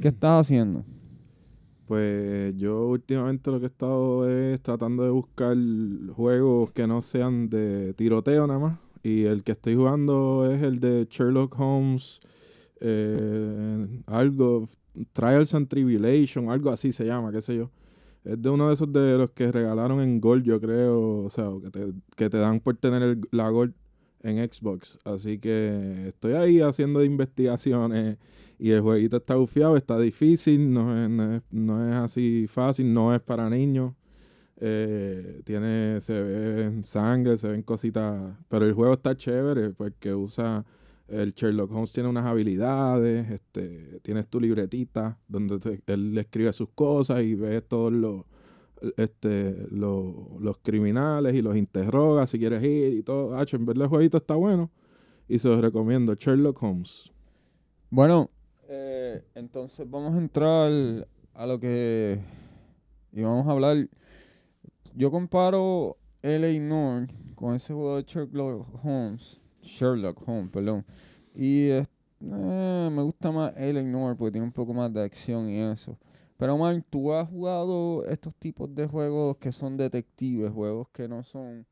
[0.00, 0.86] ¿Qué estás haciendo?
[1.86, 5.54] Pues yo últimamente lo que he estado es tratando de buscar
[6.16, 8.81] juegos que no sean de tiroteo nada más.
[9.02, 12.20] Y el que estoy jugando es el de Sherlock Holmes,
[12.80, 14.68] eh, algo,
[15.12, 17.70] Trials and Tribulation, algo así se llama, qué sé yo.
[18.24, 21.50] Es de uno de esos de los que regalaron en Gold, yo creo, o sea,
[21.62, 23.74] que te, que te dan por tener el- la Gold
[24.22, 24.98] en Xbox.
[25.04, 28.18] Así que estoy ahí haciendo investigaciones
[28.58, 32.92] y el jueguito está bufiado, está difícil, no es, no es, no es así fácil,
[32.94, 33.94] no es para niños.
[34.58, 40.64] Eh, tiene, se ve sangre, se ven cositas, pero el juego está chévere porque usa,
[41.08, 46.68] el Sherlock Holmes tiene unas habilidades, este, tienes tu libretita donde te- él escribe sus
[46.70, 48.24] cosas y ves todos los,
[48.96, 53.36] este, los, los criminales y los interroga si quieres ir y todo.
[53.36, 54.70] Ah, en verdad el jueguito está bueno
[55.28, 57.10] y se los recomiendo, Sherlock Holmes.
[57.90, 58.30] Bueno,
[58.68, 60.70] eh, entonces vamos a entrar
[61.34, 62.20] a lo que
[63.12, 63.88] y vamos a hablar.
[64.94, 70.84] Yo comparo LA North con ese juego de Sherlock Holmes, Sherlock Holmes, perdón.
[71.34, 71.86] Y eh,
[72.20, 75.98] me gusta más LA North porque tiene un poco más de acción y eso.
[76.36, 81.22] Pero Omar, ¿tú has jugado estos tipos de juegos que son detectives, juegos que no
[81.22, 81.66] son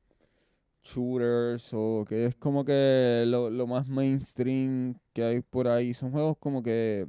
[0.82, 5.92] shooters o que es como que lo, lo más mainstream que hay por ahí?
[5.92, 7.06] Son juegos como que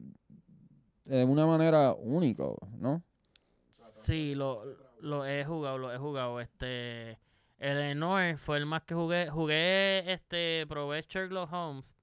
[1.05, 2.43] de una manera única,
[2.79, 3.01] ¿no?
[3.69, 4.63] Sí, lo,
[5.01, 6.39] lo he jugado, lo he jugado.
[6.39, 7.19] Este,
[7.59, 9.29] el Enoe fue el más que jugué.
[9.29, 11.93] Jugué, este, probé Sherlock Holmes.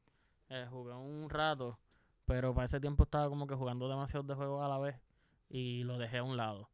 [0.50, 1.78] eh, jugué un rato,
[2.26, 4.96] pero para ese tiempo estaba como que jugando demasiados de juegos a la vez
[5.50, 6.70] y lo dejé a un lado.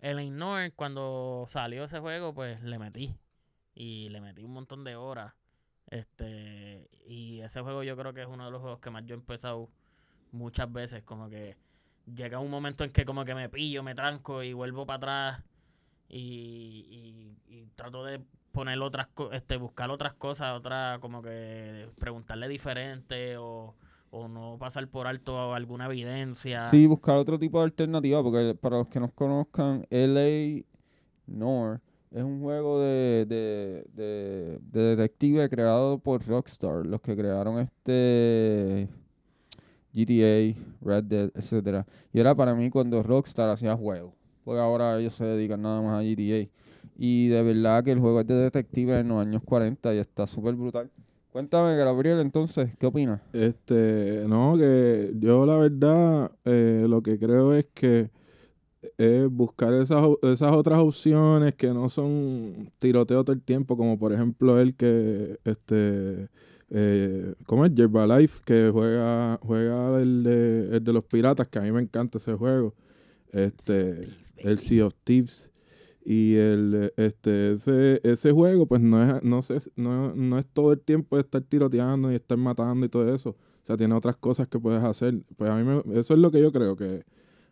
[0.00, 3.16] El Ignore, cuando salió ese juego, pues le metí.
[3.74, 5.32] Y le metí un montón de horas.
[5.88, 9.14] Este, y ese juego yo creo que es uno de los juegos que más yo
[9.14, 9.70] he empezado
[10.32, 11.04] muchas veces.
[11.04, 11.56] Como que
[12.12, 15.44] llega un momento en que como que me pillo, me tranco y vuelvo para atrás
[16.12, 17.32] y,
[17.74, 18.20] trato de
[18.52, 23.74] poner otras este buscar otras cosas, otra como que preguntarle diferente o,
[24.12, 26.68] no pasar por alto alguna evidencia.
[26.70, 30.62] Sí, buscar otro tipo de alternativa, porque para los que nos conozcan, LA
[31.26, 38.86] Noir es un juego de, de detective creado por Rockstar, los que crearon este
[39.94, 41.86] GTA, Red Dead, etcétera.
[42.12, 46.00] Y era para mí cuando Rockstar hacía juegos, porque ahora ellos se dedican nada más
[46.00, 46.48] a GTA.
[46.96, 50.26] Y de verdad que el juego es de detective en los años 40 y está
[50.26, 50.90] súper brutal.
[51.32, 53.20] Cuéntame, Gabriel, entonces, ¿qué opinas?
[53.32, 58.10] Este, no, que yo la verdad eh, lo que creo es que
[58.98, 64.12] es buscar esas, esas otras opciones que no son tiroteo todo el tiempo, como por
[64.12, 66.28] ejemplo el que, este,
[66.68, 67.72] eh, ¿cómo es?
[67.72, 72.18] Life que juega, juega el de, el de los piratas, que a mí me encanta
[72.18, 72.74] ese juego.
[73.32, 74.08] Este,
[74.42, 75.50] el Sea of Thieves.
[76.04, 80.72] Y el, este, ese, ese juego, pues no es, no, sé, no, no es todo
[80.72, 83.30] el tiempo estar tiroteando y estar matando y todo eso.
[83.30, 85.22] O sea, tiene otras cosas que puedes hacer.
[85.36, 87.04] Pues a mí me- eso es lo que yo creo, que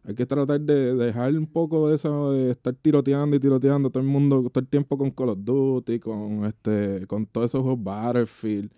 [0.04, 4.02] hay que tratar de dejar un poco de eso de estar tiroteando y tiroteando todo
[4.02, 7.82] el mundo todo el tiempo con Call of Duty, con este, con todos esos juegos
[7.84, 8.70] Battlefield.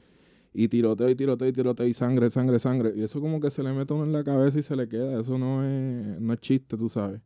[0.55, 2.93] Y tiroteo y tiroteo y tiroteo y sangre, sangre, sangre.
[2.97, 5.21] Y eso como que se le mete uno en la cabeza y se le queda.
[5.21, 7.21] Eso no es, no es chiste, tú sabes.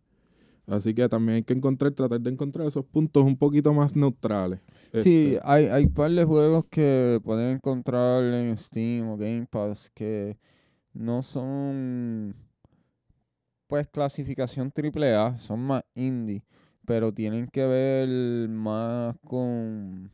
[0.66, 4.60] Así que también hay que encontrar, tratar de encontrar esos puntos un poquito más neutrales.
[4.92, 9.90] Sí, Este, hay, hay par de juegos que pueden encontrar en Steam o Game Pass
[9.94, 10.36] que
[10.92, 12.34] no son
[13.68, 16.44] pues clasificación triple A, son más indie,
[16.84, 20.10] pero tienen que ver más con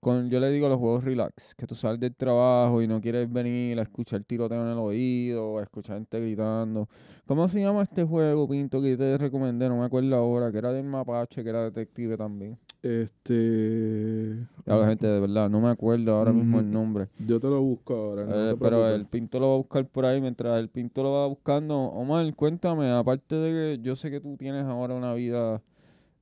[0.00, 3.30] con yo le digo los juegos relax, que tú sales del trabajo y no quieres
[3.30, 6.88] venir a escuchar tiroteo en el oído, a escuchar gente gritando.
[7.26, 9.68] ¿Cómo se llama este juego, Pinto, que te recomendé?
[9.68, 12.58] No me acuerdo ahora, que era del mapache, que era detective también.
[12.82, 16.74] este Ya la gente, de verdad, no me acuerdo ahora mismo el Ujú.
[16.74, 17.08] nombre.
[17.18, 18.24] yo te lo busco ahora.
[18.24, 20.20] no Eh, pero el Pinto lo va a buscar por ahí.
[20.20, 24.36] Mientras el Pinto lo va buscando, Omar, cuéntame, aparte de que yo sé que tú
[24.38, 25.60] tienes ahora una vida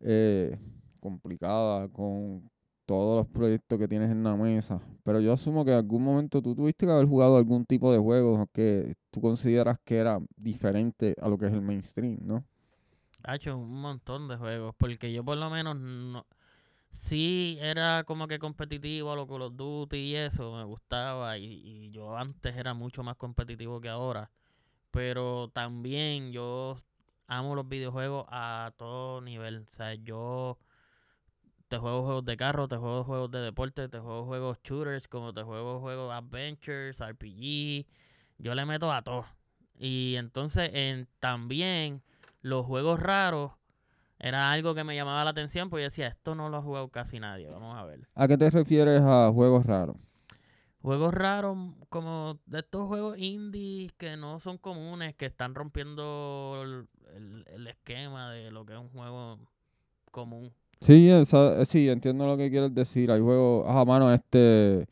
[0.00, 0.56] eh,
[1.00, 2.42] complicada con
[2.88, 6.40] todos los proyectos que tienes en la mesa, pero yo asumo que en algún momento
[6.40, 11.14] tú tuviste que haber jugado algún tipo de juego que tú consideras que era diferente
[11.20, 12.46] a lo que es el mainstream, ¿no?
[13.24, 16.24] Ha hecho un montón de juegos, porque yo por lo menos no...
[16.88, 21.44] Sí era como que competitivo a lo Call of Duty y eso, me gustaba, y,
[21.44, 24.30] y yo antes era mucho más competitivo que ahora,
[24.90, 26.76] pero también yo
[27.26, 30.56] amo los videojuegos a todo nivel, o sea, yo
[31.68, 35.32] te juego juegos de carro, te juego juegos de deporte, te juego juegos shooters, como
[35.34, 37.86] te juego juegos adventures, RPG,
[38.38, 39.26] yo le meto a todo.
[39.78, 42.02] Y entonces en, también
[42.42, 43.52] los juegos raros
[44.18, 46.88] era algo que me llamaba la atención, porque yo decía, esto no lo ha jugado
[46.88, 48.08] casi nadie, vamos a ver.
[48.14, 49.96] ¿A qué te refieres a juegos raros?
[50.80, 51.56] Juegos raros,
[51.88, 57.66] como de estos juegos indies que no son comunes, que están rompiendo el, el- el
[57.66, 59.38] esquema de lo que es un juego
[60.12, 60.52] común.
[60.80, 63.10] Sí, esa- eh, sí, entiendo lo que quieres decir.
[63.10, 63.64] Hay juegos.
[63.68, 64.86] Ah, mano, este.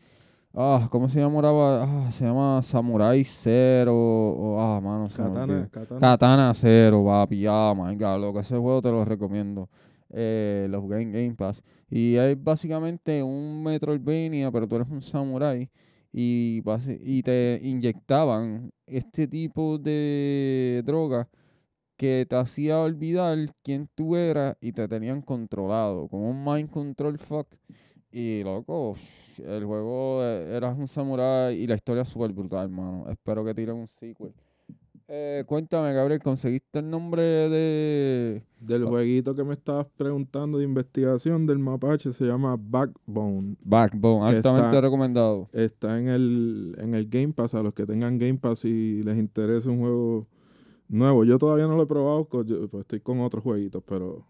[0.55, 1.84] Ah, ¿cómo se llamaba?
[1.84, 3.95] Ah, se llama Samurai Zero.
[3.95, 5.68] o- ah, mano, se Katana.
[5.70, 6.01] Katana.
[6.01, 7.45] Katana Zero, papi.
[7.47, 9.68] Ah, my God, loco, ese juego te lo recomiendo.
[10.11, 11.62] Eh, lo jugué en Game Pass.
[11.91, 15.68] Y es básicamente un Metroidvania, pero tú eres un samurai.
[16.12, 16.62] Y,
[17.05, 21.28] y te inyectaban este tipo de droga
[21.97, 27.18] que te hacía olvidar quién tú eras y te tenían controlado, como un mind control
[27.18, 27.47] fuck.
[28.12, 28.97] Y loco,
[29.44, 33.05] el juego eh, eras un samurai y la historia es súper brutal, hermano.
[33.11, 34.32] Espero que tiren un sequel.
[35.09, 38.42] Eh, cuéntame, Gabriel, ¿conseguiste el nombre de...?
[38.59, 43.57] Del jueguito que me estabas preguntando de investigación del mapache se llama Backbone.
[43.62, 45.49] Backbone, altamente está- recomendado.
[45.53, 49.16] Está en el, en el Game Pass, a los que tengan Game Pass y les
[49.18, 50.26] interese un juego
[50.89, 51.24] nuevo.
[51.24, 52.47] Yo todavía no lo he probado, pues,
[52.80, 54.26] estoy con otros jueguitos, pero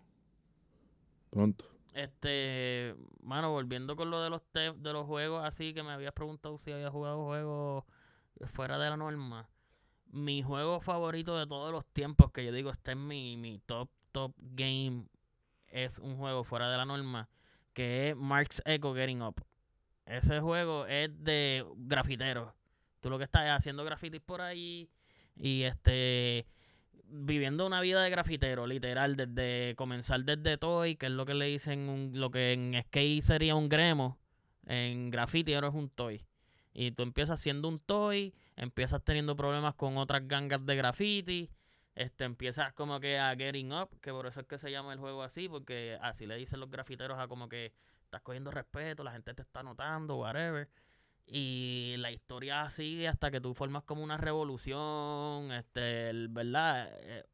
[1.30, 1.64] pronto.
[1.94, 6.59] Este, mano, volviendo con lo de los de los juegos así que me habías preguntado
[6.59, 7.84] si había jugado juegos
[8.52, 9.48] fuera de la norma.
[10.12, 13.88] Mi juego favorito de todos los tiempos, que yo digo, este es mi, mi top,
[14.12, 15.07] top game,
[15.68, 17.28] es un juego fuera de la norma,
[17.72, 19.42] que es Mark's Echo Getting Up.
[20.04, 22.52] Ese juego es de grafiteros.
[23.00, 24.88] Tú lo que estás es haciendo grafitis por ahí
[25.37, 26.47] y este
[27.09, 31.47] viviendo una vida de grafitero, literal, desde comenzar desde toy, que es lo que le
[31.47, 34.18] dicen, un- lo que en skate sería un gremo,
[34.66, 36.24] en graffiti ahora es un toy.
[36.74, 41.51] Y tú empiezas siendo un toy, empiezas teniendo problemas con otras gangas de graffiti,
[41.95, 44.99] este, empiezas como que a getting up, que por eso es que se llama el
[44.99, 47.72] juego así, porque así le dicen los grafiteros a como que
[48.05, 50.68] estás cogiendo respeto, la gente te está notando, whatever.
[51.29, 56.89] Y la historia sigue hasta que tú formas como una revolución, este, el- ¿verdad?
[57.03, 57.24] Eh,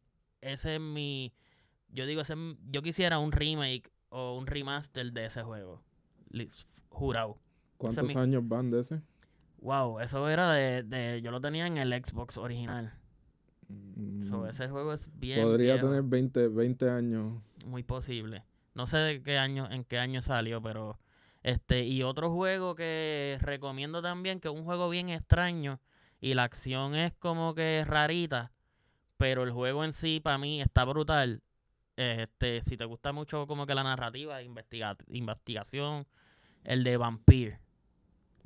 [0.41, 1.33] Ese es mi,
[1.91, 2.35] yo digo, ese
[2.71, 5.83] yo quisiera un remake o un remaster de ese juego,
[6.89, 7.39] jurado.
[7.77, 9.01] ¿Cuántos años van de ese?
[9.61, 12.93] Wow, eso era de, de, yo lo tenía en el Xbox original.
[14.29, 17.41] So, Mm, ese juego es bien Podría viejo, tener 20, 20 años.
[17.65, 18.45] muy posible.
[18.75, 20.99] No sé de qué año, en qué año salió, pero
[21.43, 25.81] este y otro juego que recomiendo también que es un juego bien extraño
[26.21, 28.53] y la acción es como que rarita,
[29.17, 31.43] pero el juego en sí para mí está brutal.
[31.97, 36.07] Este, si te gusta mucho como que la narrativa, investiga investigación,
[36.65, 37.59] el de Vampire.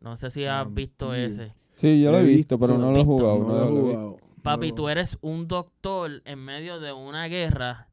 [0.00, 1.26] No sé si has visto Vampire.
[1.26, 1.54] ese.
[1.74, 3.38] Sí, yo lo he visto, pero no lo he jugado.
[3.38, 4.16] No lo he jugado.
[4.42, 7.88] Papi, tú eres un doctor en medio de una guerra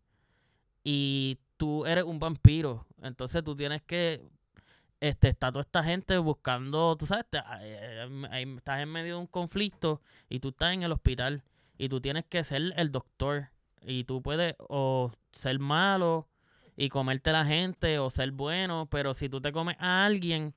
[0.84, 2.86] y tú eres un vampiro.
[3.02, 4.22] Entonces tú tienes que.
[5.04, 10.40] Este, está toda esta gente buscando, tú sabes, estás en medio de un conflicto y
[10.40, 11.44] tú estás en el hospital
[11.78, 13.50] y tú tienes que ser el doctor.
[13.82, 16.30] Y tú puedes o ser malo
[16.78, 20.56] y comerte la gente o ser bueno, pero si tú te comes a alguien,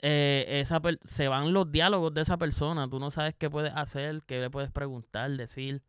[0.00, 2.88] eh, esa se van los diálogos de esa persona.
[2.88, 5.82] Tú no sabes qué puedes hacer, qué le puedes preguntar, decir.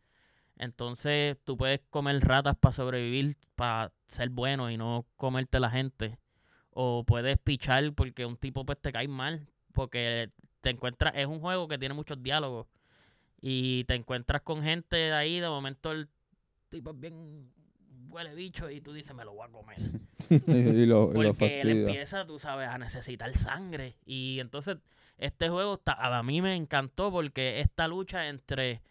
[0.58, 6.18] Entonces tú puedes comer ratas para sobrevivir, para ser bueno y no comerte la gente.
[6.78, 9.47] O puedes pichar porque un tipo pues te cae mal.
[9.71, 12.67] Porque te encuentras, es un juego que tiene muchos diálogos.
[13.41, 16.09] Y te encuentras con gente ahí, de momento el
[16.69, 17.49] tipo es bien
[18.09, 19.78] huele bicho y tú dices, me lo voy a comer.
[20.30, 23.95] y lo, y lo Porque él empieza, tú sabes, a necesitar sangre.
[24.05, 24.78] Y entonces,
[25.17, 28.82] este juego está, a mí me encantó porque esta lucha entre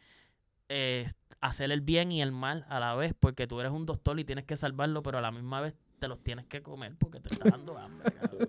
[0.68, 1.06] eh,
[1.40, 4.24] hacer el bien y el mal a la vez, porque tú eres un doctor y
[4.24, 5.74] tienes que salvarlo, pero a la misma vez
[6.04, 8.12] te los tienes que comer porque te está dando hambre.
[8.20, 8.48] cabrón.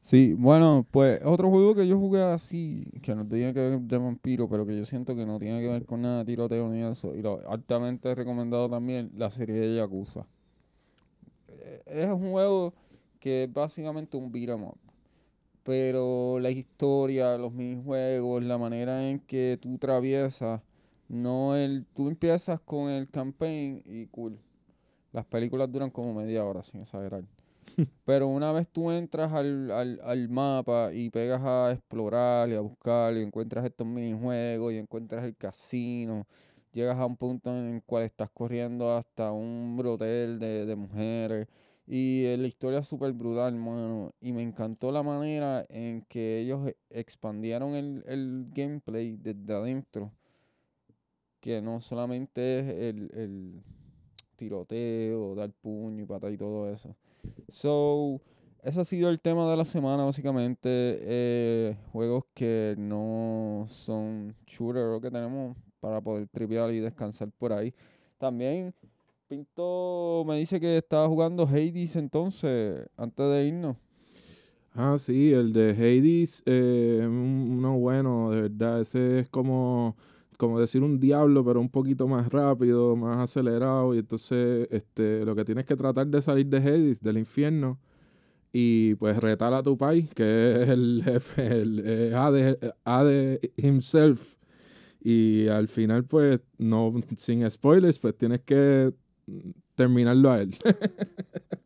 [0.00, 3.98] Sí, bueno, pues otro juego que yo jugué así, que no tiene que ver de
[3.98, 6.82] vampiro, pero que yo siento que no tiene que ver con nada de tiroteo ni
[6.82, 10.26] eso, y lo altamente recomendado también, la serie de Yakuza.
[11.48, 12.72] Eh, Es un juego
[13.20, 14.78] que es básicamente un beat 'em up,
[15.62, 20.62] pero la historia, los minijuegos, la manera en que tú atraviesas,
[21.06, 24.38] no el, tú empiezas con el campaign y cool.
[25.12, 27.24] Las películas duran como media hora, sin exagerar.
[28.04, 32.60] Pero una vez tú entras al, al, al mapa y pegas a explorar y a
[32.60, 36.26] buscar y encuentras estos minijuegos y encuentras el casino,
[36.72, 41.48] llegas a un punto en el cual estás corriendo hasta un brotel de, de mujeres
[41.86, 44.12] y eh, la historia es súper brutal, mano.
[44.20, 50.12] Y me encantó la manera en que ellos e- expandieron el, el gameplay desde adentro,
[51.40, 53.62] que no solamente es el, el
[54.42, 56.94] tiroteo, dar puño y patada y todo eso.
[57.48, 58.20] So,
[58.62, 60.68] ese ha sido el tema de la semana, básicamente.
[60.68, 67.72] eh, juegos que no son shooter que tenemos para poder tripear y descansar por ahí.
[68.18, 68.74] También,
[69.28, 73.76] Pinto me dice que estaba jugando Hades entonces, antes de irnos.
[74.74, 78.80] Ah, sí, el de Hades, eh, uno bueno, de verdad.
[78.80, 79.96] Ese es como,
[80.36, 83.94] como decir un diablo, pero un poquito más rápido, más acelerado.
[83.94, 87.78] Y entonces, este, lo que tienes que tratar de salir de Hades, del infierno,
[88.52, 94.36] y pues retar a tu pai, que es el jefe, el Hades, Hades himself.
[95.00, 98.92] Y al final, pues, no, sin spoilers, pues tienes que
[99.74, 100.54] terminarlo a él.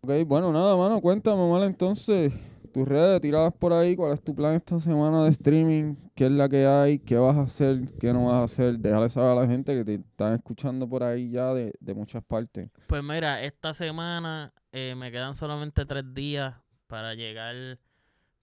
[0.00, 2.32] Ok, bueno, nada, mano, cuéntame, mal entonces.
[2.72, 5.96] Tus redes tiradas por ahí, ¿cuál es tu plan esta semana de streaming?
[6.14, 6.98] ¿Qué es la que hay?
[6.98, 7.80] ¿Qué vas a hacer?
[7.98, 8.78] ¿Qué no vas a hacer?
[8.78, 12.22] Déjale saber a la gente que te están escuchando por ahí ya de, de muchas
[12.22, 12.70] partes.
[12.86, 16.54] Pues mira, esta semana eh, me quedan solamente tres días
[16.86, 17.78] para llegar,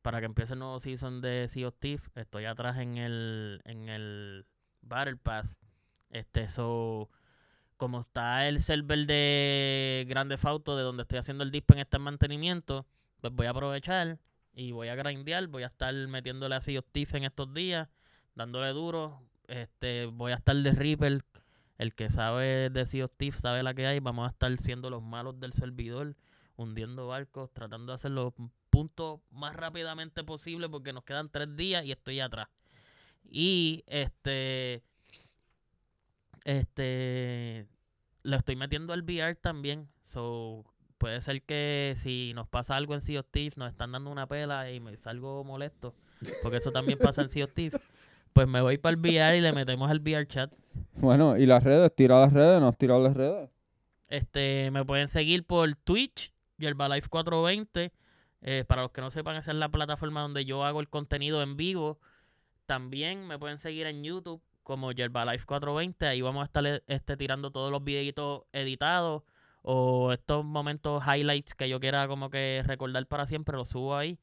[0.02, 2.10] para que empiece el nuevo season de Sea of Thieves.
[2.16, 4.46] Estoy atrás en el, en el
[4.82, 5.56] Battle Pass.
[6.10, 7.10] Este, so,
[7.78, 12.00] como está el server de Grande Fauto, de donde estoy haciendo el disp en este
[12.00, 12.86] mantenimiento,
[13.26, 14.20] pues voy a aprovechar
[14.54, 17.90] y voy a grindear, voy a estar metiéndole a Sea of Thieves en estos días,
[18.36, 19.22] dándole duro.
[19.48, 21.24] Este, voy a estar de Reaper,
[21.78, 24.00] el que sabe de Sea Thieves sabe la que hay.
[24.00, 26.16] Vamos a estar siendo los malos del servidor,
[26.56, 28.34] hundiendo barcos, tratando de hacer los
[28.70, 32.48] puntos más rápidamente posible porque nos quedan tres días y estoy atrás.
[33.30, 34.84] Y este,
[36.44, 37.68] este,
[38.24, 39.90] lo estoy metiendo al VR también.
[40.04, 40.64] So,
[40.98, 44.28] puede ser que si nos pasa algo en Sea of Thieves, nos están dando una
[44.28, 45.93] pela y me salgo molesto,
[46.41, 47.80] porque eso también pasa en Sea of Thieves.
[48.34, 50.52] Pues me voy para el VR y le metemos al VR chat.
[50.96, 53.50] Bueno, y las redes, tira las redes, no has tirado las redes.
[54.10, 57.93] Este, me pueden seguir por Twitch, Yerbalife 420.
[58.41, 61.41] Eh, para los que no sepan, esa es la plataforma donde yo hago el contenido
[61.41, 62.00] en vivo.
[62.66, 66.06] También me pueden seguir en YouTube como Yerbalife 420.
[66.06, 69.24] Ahí vamos a estar eh, este, tirando todos los videitos editados
[69.68, 74.20] o estos momentos highlights que yo quiera como que recordar para siempre, los subo ahí.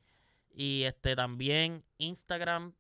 [0.55, 2.75] Y este también Instagram,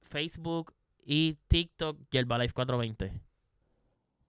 [0.00, 0.72] Facebook
[1.04, 3.20] y TikTok, Yerbalife 420.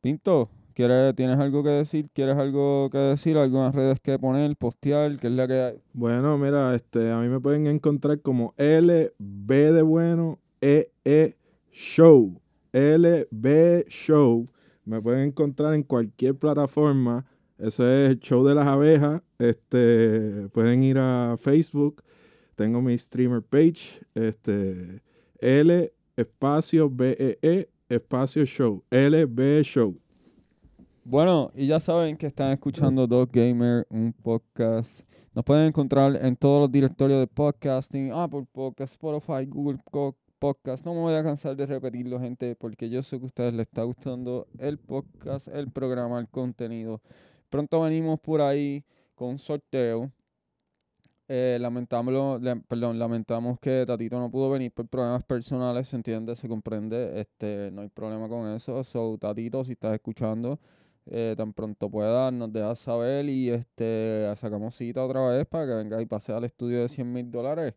[0.01, 2.09] Pinto, ¿quieres, ¿tienes algo que decir?
[2.11, 3.37] ¿Quieres algo que decir?
[3.37, 5.17] ¿Algunas redes que poner, postear?
[5.17, 5.81] ¿Qué es la que hay?
[5.93, 11.37] Bueno, mira, este, a mí me pueden encontrar como LB de bueno, EE
[11.71, 12.41] Show.
[12.73, 14.49] LB Show.
[14.83, 17.25] Me pueden encontrar en cualquier plataforma.
[17.57, 19.21] Ese es el show de las abejas.
[19.39, 22.03] Este, pueden ir a Facebook.
[22.55, 24.01] Tengo mi streamer page.
[24.13, 25.01] Este,
[25.39, 28.83] L espacio B E espacio show.
[28.91, 29.99] LB Show.
[31.03, 35.01] Bueno, y ya saben que están escuchando Dog Gamer, un podcast.
[35.33, 40.85] Nos pueden encontrar en todos los directorios de podcasting, Apple Podcast, Spotify, Google Co- Podcast.
[40.85, 43.67] No me voy a cansar de repetirlo, gente, porque yo sé que a ustedes les
[43.67, 47.01] está gustando el podcast, el programa, el contenido.
[47.49, 48.83] Pronto venimos por ahí
[49.15, 50.11] con un sorteo.
[51.29, 56.47] Eh, lamentamos, perdón, lamentamos que Tatito no pudo venir por problemas personales, se entiende, se
[56.47, 58.81] comprende, este, no hay problema con eso.
[58.83, 60.57] So, Tatito, si estás escuchando,
[61.05, 65.73] eh, tan pronto puedas, nos dejas saber y este sacamos cita otra vez para que
[65.73, 67.73] venga y pase al estudio de 100 mil dólares.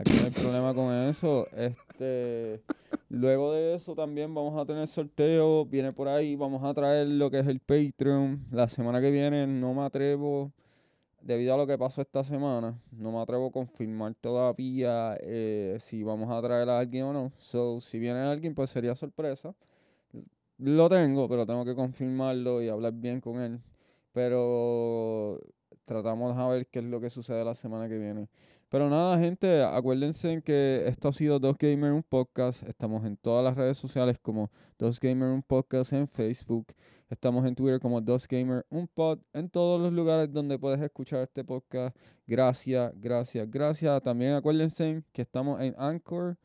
[0.00, 1.46] Aquí no hay problema con eso.
[1.54, 2.62] Este,
[3.10, 7.30] luego de eso también vamos a tener sorteo, viene por ahí, vamos a traer lo
[7.30, 8.46] que es el Patreon.
[8.50, 10.52] La semana que viene no me atrevo,
[11.20, 16.02] debido a lo que pasó esta semana, no me atrevo a confirmar todavía eh, si
[16.02, 17.32] vamos a traer a alguien o no.
[17.36, 19.54] So, si viene alguien, pues sería sorpresa.
[20.56, 23.60] Lo tengo, pero tengo que confirmarlo y hablar bien con él.
[24.14, 25.40] Pero
[25.84, 28.28] tratamos a ver qué es lo que sucede la semana que viene.
[28.70, 32.62] Pero nada, gente, acuérdense en que esto ha sido Dos Gamer, un podcast.
[32.62, 34.48] Estamos en todas las redes sociales como
[34.78, 36.68] Dos Gamer, un podcast en Facebook.
[37.08, 39.18] Estamos en Twitter como Dos Gamer, un pod.
[39.32, 41.96] En todos los lugares donde puedes escuchar este podcast.
[42.28, 44.00] Gracias, gracias, gracias.
[44.02, 46.38] También acuérdense que estamos en anchor.fm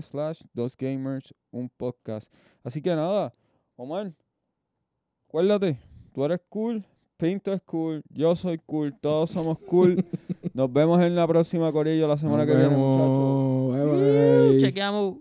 [0.00, 2.34] slash Dos Gamers, un podcast.
[2.64, 3.34] Así que nada,
[3.76, 4.14] Omar,
[5.28, 5.78] acuérdate,
[6.14, 6.86] tú eres cool,
[7.20, 10.02] Pinto es cool, yo soy cool, todos somos cool.
[10.54, 13.74] Nos vemos en la próxima Corillo la semana Nos que viene, muchachos.
[13.76, 13.98] vemos.
[13.98, 14.60] Bye bye.
[14.60, 15.16] Chequeamos.